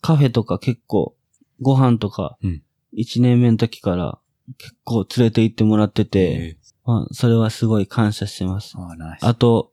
[0.00, 1.14] カフェとか結構、
[1.60, 4.18] ご飯とかうん、一年目の時から
[4.58, 8.74] 結構連れて行ってもらってて、まあ、それはすごい感謝してます。
[9.20, 9.72] あと、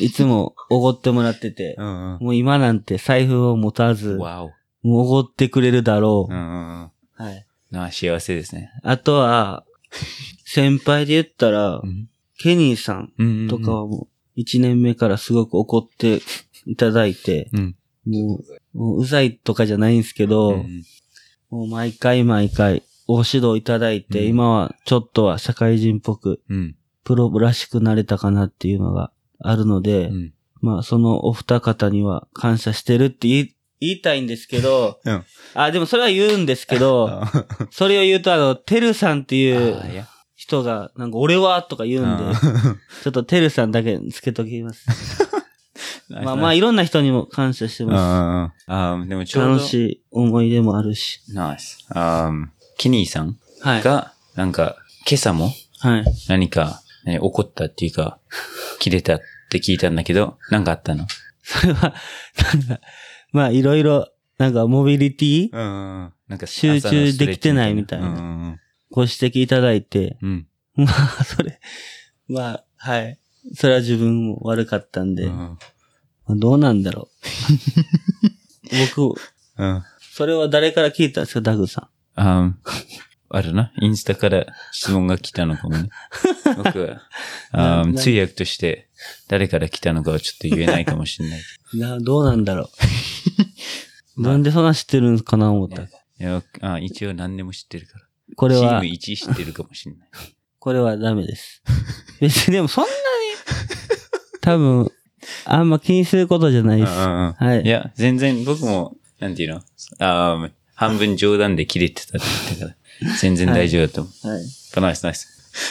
[0.00, 2.24] いつもおごってもらっててう、んうん。
[2.24, 4.54] もう今なんて財布を持たず、も。
[4.84, 6.32] うおごってくれるだろう。
[6.32, 6.90] うんうんうん。
[7.16, 7.46] はい。
[7.70, 8.70] なあ、幸せですね。
[8.82, 9.64] あとは、
[10.44, 12.08] 先輩で言ったら、うん
[12.38, 16.20] ケニーさんうんうんうんとかはもう、一年目からすごく怒って
[16.66, 17.76] いただいて、うん。
[18.06, 18.40] も
[18.74, 20.84] う、もううざいとかじゃないんですけど、うん
[21.50, 26.76] もう毎回毎回ご指導いただいて、うん今はちょっとは社会人っぽく、うん。
[27.04, 30.32] プロらしくなれたかなっていうのがあるので、うん。
[30.62, 35.24] まあそのお二方には感謝してるって言い言いたいんですけど、うん
[35.54, 40.06] あ、でもそれは言うんですけど、あ それを言うとあの、てるさんっていう
[40.52, 42.24] 人が、なんか俺はとか言うんで、
[43.02, 44.86] ちょっとてるさんだけつけときます。
[46.10, 49.38] まあまあいろんな人にも感謝してまああ、あでもちす。
[49.38, 49.50] ょうど。
[49.54, 51.20] 楽しい思い出もあるし。
[51.32, 51.78] ナイス。
[51.90, 52.30] あ
[52.76, 53.82] ケニーさんはい。
[53.82, 54.76] が、なんか、
[55.08, 56.04] 今朝もはい。
[56.28, 58.18] 何か、ね、怒ったっていうか、
[58.78, 61.06] 切れたって聞いたんだけど、なんかあったの？
[61.42, 61.94] それは、
[62.54, 62.80] なんか、
[63.32, 65.48] まあいろいろ、なんかモビリティ？
[65.50, 66.12] うん。
[66.28, 68.60] なんか集中できてないみたいなうん。
[68.92, 70.46] ご指摘いただいて、うん。
[70.76, 71.58] まあ、それ、
[72.28, 73.18] まあ、はい。
[73.54, 75.58] それは自分も悪かったんで、ま
[76.26, 76.34] うん。
[76.34, 77.08] あどうなんだろ
[78.70, 78.76] う。
[78.94, 79.20] 僕、
[79.58, 79.82] うん。
[79.98, 82.52] それは誰から聞いたんですか、ダグさあ
[83.30, 83.72] あるな。
[83.80, 85.88] インスタから質問が来たのかもね。
[86.62, 87.00] 僕は、
[87.50, 88.90] あな通訳として
[89.26, 91.40] 誰から来たのかはちょっと言えないかもしれない。
[91.76, 91.80] ん。
[91.80, 92.70] な、どうなんだろ
[94.16, 94.20] う。
[94.22, 95.82] なんでそんな知ってるんかな思った。
[95.82, 95.88] い
[96.18, 98.04] やあ一応何でも知ってるから。
[98.36, 100.08] これはチーム、1知ってるかもしれない。
[100.58, 101.62] これはダメです。
[102.20, 102.94] 別にでもそんなに、
[104.40, 104.90] 多分、
[105.44, 106.90] あんま気にすることじゃないです。
[106.90, 109.62] うんうんうんはいいや、全然僕も、なんていうの？
[109.98, 112.74] あー半分冗談で切れてたって言ったか
[113.04, 114.28] ら、全然大丈夫だと思う。
[114.28, 114.42] はい。
[114.72, 115.26] But nice, nice.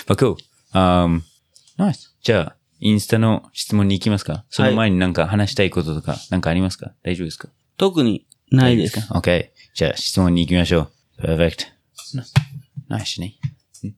[0.07, 0.37] But cool.
[0.73, 1.21] Um,
[1.77, 2.09] nice.
[2.23, 4.45] じゃあ、インスタの質問に行きますか？
[4.49, 6.93] その前になんか話したいこととか、なんかありますか？
[7.03, 7.49] 大丈夫ですか？
[7.77, 9.05] 特にないです。
[9.07, 9.49] か ?OK.
[9.73, 10.89] じゃあ、質問に行きましょ
[11.19, 11.21] う。
[11.23, 11.65] Perfect.
[12.91, 13.39] ナイスね。
[13.87, 13.95] ん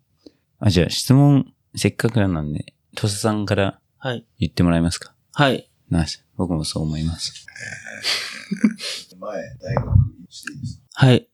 [0.59, 4.25] あ、じゃあ、質問、せっかくなんで、トサさんからはい。
[4.37, 5.15] 言ってもらえますか？
[5.33, 5.67] はい。
[5.89, 6.23] ナイス。
[6.37, 7.47] 僕もそう思います。
[9.19, 9.97] 前、大学
[10.29, 11.27] していいですかはい。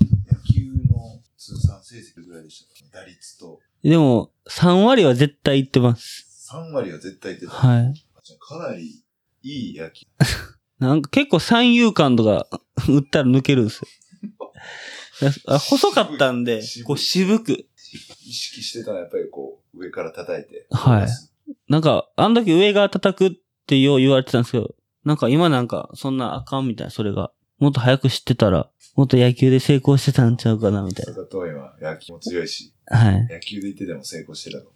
[0.00, 6.48] 野球の通算成績ぐらいでしたか打率とでも、3割は絶対行ってます。
[6.50, 7.52] 3割は絶対出た。
[7.52, 7.94] はい。
[7.94, 9.04] じゃあかなり
[9.42, 10.06] いい野球。
[10.80, 12.48] なんか結構三遊間とか
[12.88, 13.88] 打ったら抜けるんですよ。
[15.46, 17.66] あ細かったんでこう渋く。
[18.24, 20.66] 意識してたのはやっぱりこう、上から叩いて。
[20.70, 21.08] はい
[21.68, 23.32] なんか、あの時上側叩くっ
[23.66, 27.32] てよう言われてたんですけど、なんか今なんかそんなあかんみたいな、それが。
[27.58, 32.98] もっと早く知ってたら、もっと野球で成功してたんちゃうかな、みたいそれと今、野球も強いし、な。
[32.98, 33.28] はい。
[33.28, 34.64] 野球で言ってでも成功してたの。
[34.64, 34.66] い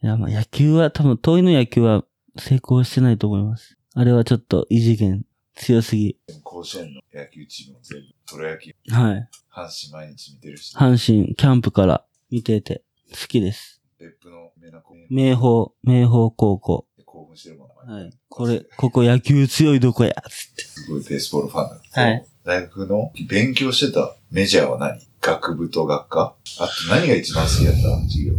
[0.00, 2.04] や、まあ野球は多分、遠いの野球は
[2.38, 3.76] 成功してないと思います。
[3.94, 6.16] あれはちょっと異次元強すぎ。
[6.58, 9.28] 甲子園の野球チームも全部、プロ野球、はい。
[9.54, 12.82] 阪神毎日見てるし、阪神、キャンプから見てて、
[13.12, 13.80] 好きです。
[14.00, 16.86] 別府の目なこ明豊、明豊高校。
[17.04, 18.10] 興奮してるもんはい。
[18.28, 20.64] これ、ここ野球強いどこや、つって。
[20.64, 22.26] すごいベースボールファンなんですはい。
[22.44, 25.00] 大学の勉強してたメジャーは何？
[25.20, 26.34] 学部と学科？
[26.58, 28.32] あと何が一番好きだった授業？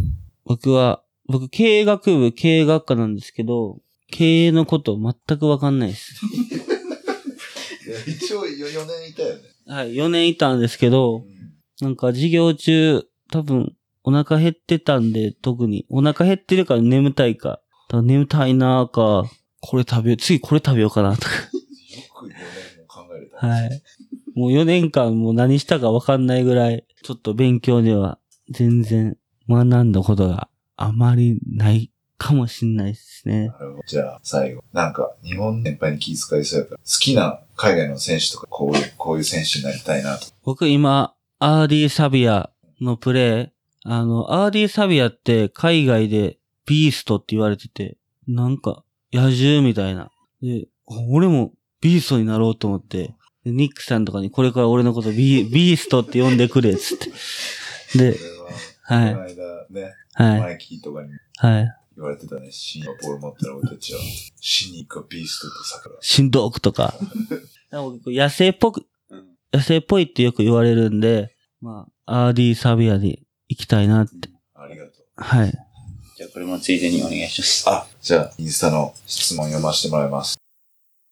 [0.44, 3.78] 僕は、僕、経営学部、経営学科なんですけど、
[4.10, 6.20] 経営のこと全くわかんないです。
[8.06, 9.42] 一応4年いたよね。
[9.66, 9.94] はい。
[9.94, 11.24] 4年いたんですけどう、ん
[11.80, 15.86] なんか授業中、多分、お腹減ってたんで、特に。
[15.88, 17.60] お腹減ってるから眠たいか。
[17.88, 19.30] 多分眠たいなーか、
[19.60, 21.28] これ食べよう、次これ食べようかなとか。
[21.28, 21.32] よ
[22.18, 22.36] く4年
[22.78, 23.46] も考えれた。
[23.46, 23.82] はい。
[24.34, 28.18] もう4年間もう何したかわかんないぐらい、ちょっと勉強では
[28.50, 29.16] 全然
[29.48, 33.50] 学んだことがあまりないかもしんないですね。
[33.86, 34.62] じゃあ、最後。
[34.72, 40.28] なんか、日本先輩に気遣いそうやから、好きな海外の選手とか、こういう、こういう選手になりたいなと。
[40.44, 42.48] 僕今、アーディ・サビア
[42.80, 43.50] のプレー、
[43.84, 48.82] あの、アーディ・サビアって海外でビーストって言われてて、なんか、
[49.12, 50.10] 野獣みたいな。
[50.40, 50.68] で、
[51.10, 51.52] 俺も
[51.82, 57.10] ビーストになろうと思って、でニックさんとかにこれから俺のことビー ビーストって呼んでくれ、つって。
[57.98, 58.18] で
[58.84, 61.76] は、はいこの間ね、はい、マイキーとかにはい。
[61.96, 64.00] 言われてたね、シーンのボール持ったら俺たちは、
[64.40, 65.96] 死に行くビーストと桜。
[66.00, 66.94] しんどくとか。
[67.70, 68.86] なんか僕野生っぽく、
[69.52, 74.28] 野生っぽいってよく言われるんで、まあ、アーディ・サビアで行きたいなって。
[74.54, 75.04] ありがとう。
[75.16, 75.50] はい。
[76.16, 77.70] じゃあ、これもついでにお願いします。
[77.70, 80.38] あ、じゃあ、インスタの質問読ませてもらいます。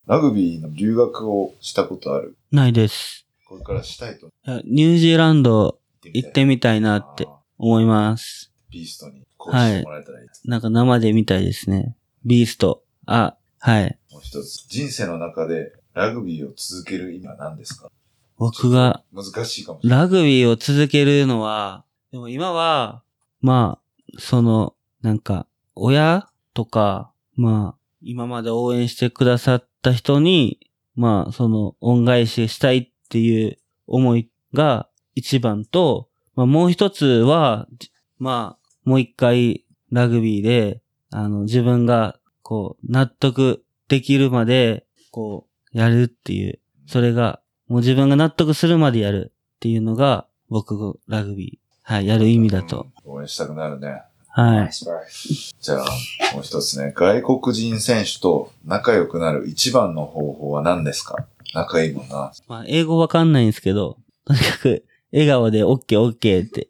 [0.06, 2.36] ラグビーの留学をしたことある？
[2.50, 3.26] ないです。
[3.44, 4.30] これからしたいと
[4.64, 7.26] ニュージーランド行ってみみたいなって
[7.58, 8.50] 思います。
[8.70, 10.28] ビーストに講師してもらえたらいい。
[10.48, 11.94] なんか生で見たいですね。
[12.24, 12.82] ビースト。
[13.04, 13.98] あ、はい。
[14.10, 14.66] もう一つ。
[14.68, 17.90] 人生の中でラグビーを続ける意味は何ですか？
[18.36, 19.98] 僕が難しいかもしれない。
[20.02, 23.02] ラグビーを続けるのは、でも今は、
[23.40, 30.60] まあ、その、なんか、親とか、まあ、今まで応援してくださった人に、
[30.94, 37.90] まあ、その、恩返ししたいっていう思いが一番と、まあ、もう一つは、じ
[38.20, 40.80] まあ、もう一回ラグビーで、
[41.10, 45.47] あの、自分が、こう、納得できるまで、こう、
[45.78, 52.88] やるっていう、それが、もう自分が納得するまでやるっていうのが、僕がラグビー、はい、やる意味だと。
[53.06, 53.12] うん。
[53.12, 54.02] 応援したくなるね。
[54.28, 54.70] はい。
[54.72, 55.86] じゃあ、
[56.34, 56.92] もう一つね。
[56.96, 61.26] 外国人選手と仲良くなる一番の方法は何ですか？
[61.54, 62.32] 仲いいもんな。
[62.48, 66.68] まあ、英語わかんないんですけど、とにかく、笑顔で OK, OK って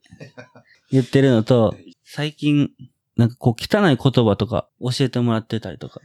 [0.91, 2.71] 言ってるのと、最近、
[3.17, 6.01] なんかこう汚い言葉とか教えてもらってたりとか。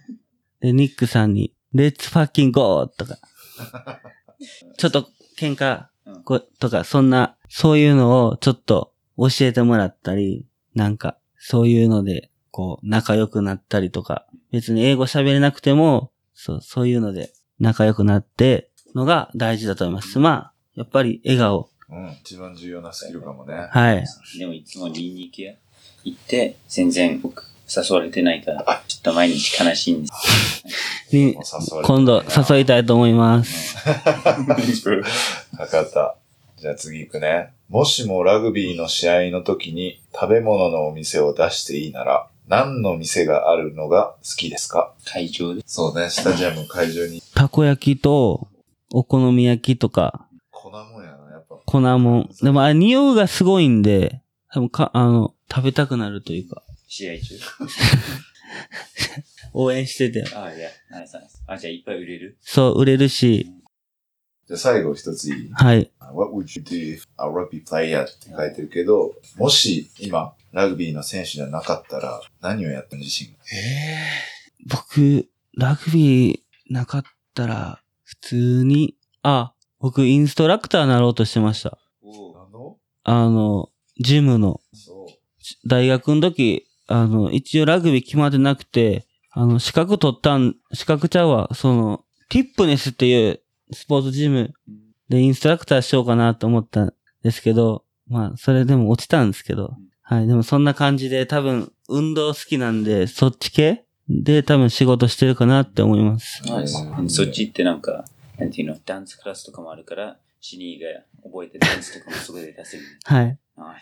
[0.60, 2.88] で、ニックさんに、Let's fucking go!
[2.88, 3.17] とか。
[4.78, 5.86] ちょっと喧嘩
[6.24, 10.45] ことか、そんな、そういうのをちょっと教えてもらったり、
[10.76, 20.19] なんか、そういうので、こう、仲良くなったりとか、別に英語喋れなくても、そう、そういうので仲良くなって、のが大事だと思います。
[20.19, 21.69] まあ、やっぱり笑顔。
[21.89, 22.11] うん。
[22.21, 23.67] 一番重要なスキルかもね。
[23.71, 24.05] はい。
[24.38, 25.55] でもいつもニンニク屋
[26.03, 30.64] 行って、全然僕誘われてないから、ちょっと毎日悲しいんです。
[31.16, 31.38] に
[31.84, 33.78] 今度誘いたいと思います。
[35.57, 36.16] わかった。
[36.57, 37.53] じゃあ次行くね。
[37.70, 44.93] もしもラグビーの試合の時に食べ物のお店を出していいなら、何の店があるのが好きですか？
[45.05, 45.64] 会場で。
[45.66, 48.47] そうね、スタジアム会場にたこ焼きと、
[48.93, 51.55] お好み焼きとか、粉もんやな、やっぱ。
[51.66, 52.30] 粉もん。
[52.41, 56.61] でもあれ匂いがすごいんで、多分か、あの、食べたくなるというか、
[56.96, 57.39] 試合中。
[59.54, 60.24] 応援してて。
[60.36, 61.41] ああ、いや、ナイスナイス。
[61.48, 62.38] あ、じゃあいっぱい売れる？
[62.41, 63.52] そう、売れるし、
[64.46, 65.52] じゃあ最後一ついい？
[65.54, 65.91] はい。
[66.00, 68.04] What would you do if a rugby player?
[68.04, 73.39] って書いてるけど、もし今、ラグビーの選手じゃなかったら、何をやっても自信が？
[74.70, 75.28] 僕、
[75.58, 76.39] ラグビー
[76.70, 81.80] なかったら、普通に、あ、僕、インストラクターなろうとしてました。
[82.04, 82.06] あ
[82.52, 82.78] の？
[83.04, 84.62] あの、ジムの。
[84.74, 85.68] そう。
[85.68, 93.39] 大学の時、あの、一応ラグビー決まってなくて、あの、資格取ったん、資格ちゃうわ、その、ティップネスっていう
[93.71, 94.53] スポーツジム
[95.09, 106.43] でインストラクターしようかなと思ったんですけど、まあ、それでも落ちたんですけど、はい、でもそんな感じで多分、運動好きなんで、そっち系で多分仕事してるかなって思います。
[106.47, 106.75] ナイス。
[107.07, 108.05] そっちってなんか、
[108.38, 112.84] なんていうの、ダンスクラスとかもあるから、シニーが覚えてダンスとかもそこで出せる。
[113.05, 113.38] はい。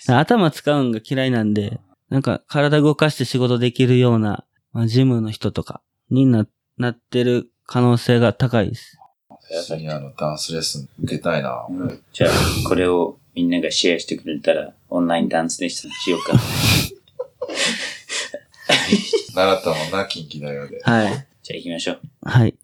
[0.07, 1.79] 頭使うんが嫌いなんで、
[2.12, 4.43] なんか体動かして仕事できるような、
[4.74, 6.45] まあ、ジムの人とかにな、
[6.78, 8.97] なってる可能性が高いです。
[9.66, 11.66] シニアのダンスレッスン受けたいな。
[11.70, 12.32] うんじゃあ、
[12.68, 16.34] これをみんながシェアしてくれたら、オンラインダンスレッスンしようか。
[19.34, 20.82] 習ったもんな、近畿大学で。
[20.84, 21.28] はい。
[21.43, 22.01] じゃあ行きましょう。
[22.24, 22.55] はい。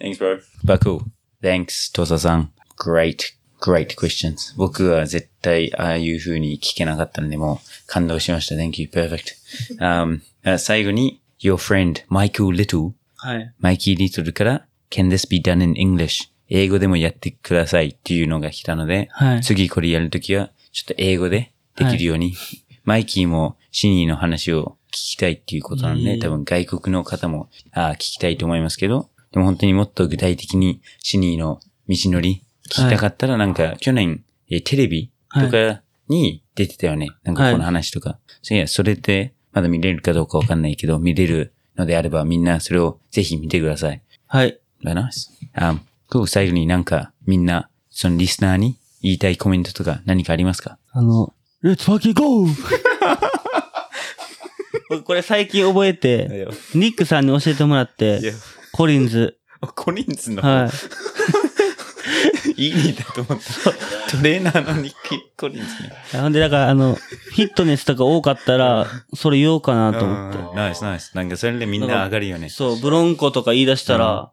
[0.00, 0.40] Thanks, bro.
[0.64, 1.00] Baku.
[1.42, 2.52] Thanks, トサさん。
[2.78, 3.16] Great,
[3.60, 4.54] great questions.
[4.56, 8.54] 僕は絶対ああいう風に聞けなかったので、もう感動しました。
[8.54, 9.36] Thank you, perfect.
[9.80, 12.92] Um, あ最後に、Your friend, Michael Little.
[13.16, 13.54] はい。
[13.58, 16.28] マイキー・リトルから、Can this be done in English?
[16.48, 19.40] 英語でもやってくださいっていうのが来たので、はい。
[19.42, 22.34] 次これやるときは、ちょっと英語でできるように、
[22.84, 37.08] マイキーもシニーの話を聞きたいっていうことなんで、いい多分外国の方もあー聞きたいと思いますけど、でも本当にもっと具体的にシニーの道のり聞きたかったら、なんか去年、えーテレビとかに出てたよね。
[37.24, 38.18] なんかこの話とか。
[38.42, 44.02] そういや、それってまだ見れるかどうかわかんないけど、見れるのであればみんなそれをぜひ見てください。
[44.26, 44.58] はい。
[44.84, 45.28] Very nice.
[45.56, 46.26] Um, cool.
[46.26, 50.78] 最後になんかみんな、そのリスナーに言いたいコメントとか何かありますか？
[50.92, 52.46] あの、Let's fucking go!
[54.90, 58.32] 僕 これ最近覚えて、ニックさんに教えてもらって、
[58.72, 59.36] コリンズ。
[59.74, 60.42] コリンズの？
[60.42, 60.70] はい。
[62.58, 64.16] いいだと思った。
[64.16, 65.92] トレーナーのニッキー・コリンズね。
[66.20, 70.56] ほんで、だから、あの、フィットネスとか多かったら、それ言おうかなと思って。
[70.56, 71.12] ナイスナイス。
[71.14, 72.48] なんかそれでみんな上がるよね。
[72.48, 74.32] そう、ブロンコとか言い出したら、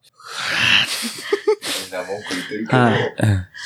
[1.83, 3.15] みんな文句言ってるけど、はい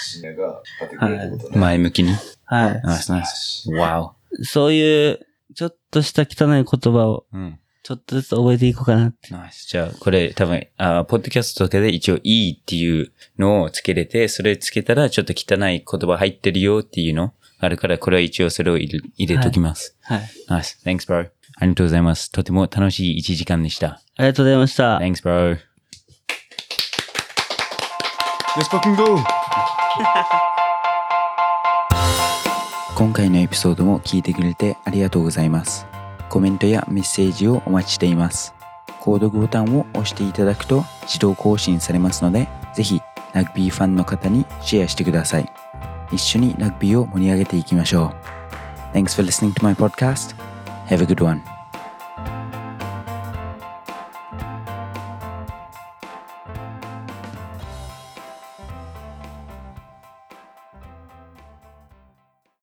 [0.02, 1.60] シニアが引っ張ってくれるってことね。
[1.60, 2.14] 前向きに。
[2.46, 3.72] はナイスナイス。
[3.72, 4.46] わい。
[4.46, 5.20] そういう、
[5.56, 7.26] ちょっとした汚い言葉を、お。
[7.34, 7.60] うん。
[7.84, 9.34] ちょっとずつ覚えていこうかなって。
[9.34, 9.68] ナイス。
[9.68, 19.98] じゃあ、これ多分、あポッドキャストとかで一応いいっていうのをつけれて、それつけたらちょっと汚い言葉入ってるよっていうのあるから、これは一応それを入れ入れときます。
[20.02, 20.30] はい。
[20.48, 20.82] ナイス。
[20.86, 21.30] Thanks, bro.
[21.56, 22.32] ありがとうございます。
[22.32, 24.02] とても楽しい1時間でした。
[24.18, 24.98] ありがとうございました。
[25.00, 25.58] Thanks, bro.
[28.56, 29.18] Let's fucking go!
[32.96, 35.86] 今回のエピソードも聞いてくれてありがとうございます。
[36.30, 38.54] コメントやメッセージをお待ちしています。
[39.02, 43.02] 購読ボタンを押していただくと自動更新されますので、ぜひ
[43.34, 45.52] ラグビーファンの方にシェアしてください。
[46.12, 48.14] 一緒にラグビーを盛り上げていきましょ
[48.94, 48.98] う。
[48.98, 50.36] Thanks for listening to my podcast.
[50.88, 51.59] Have a good one.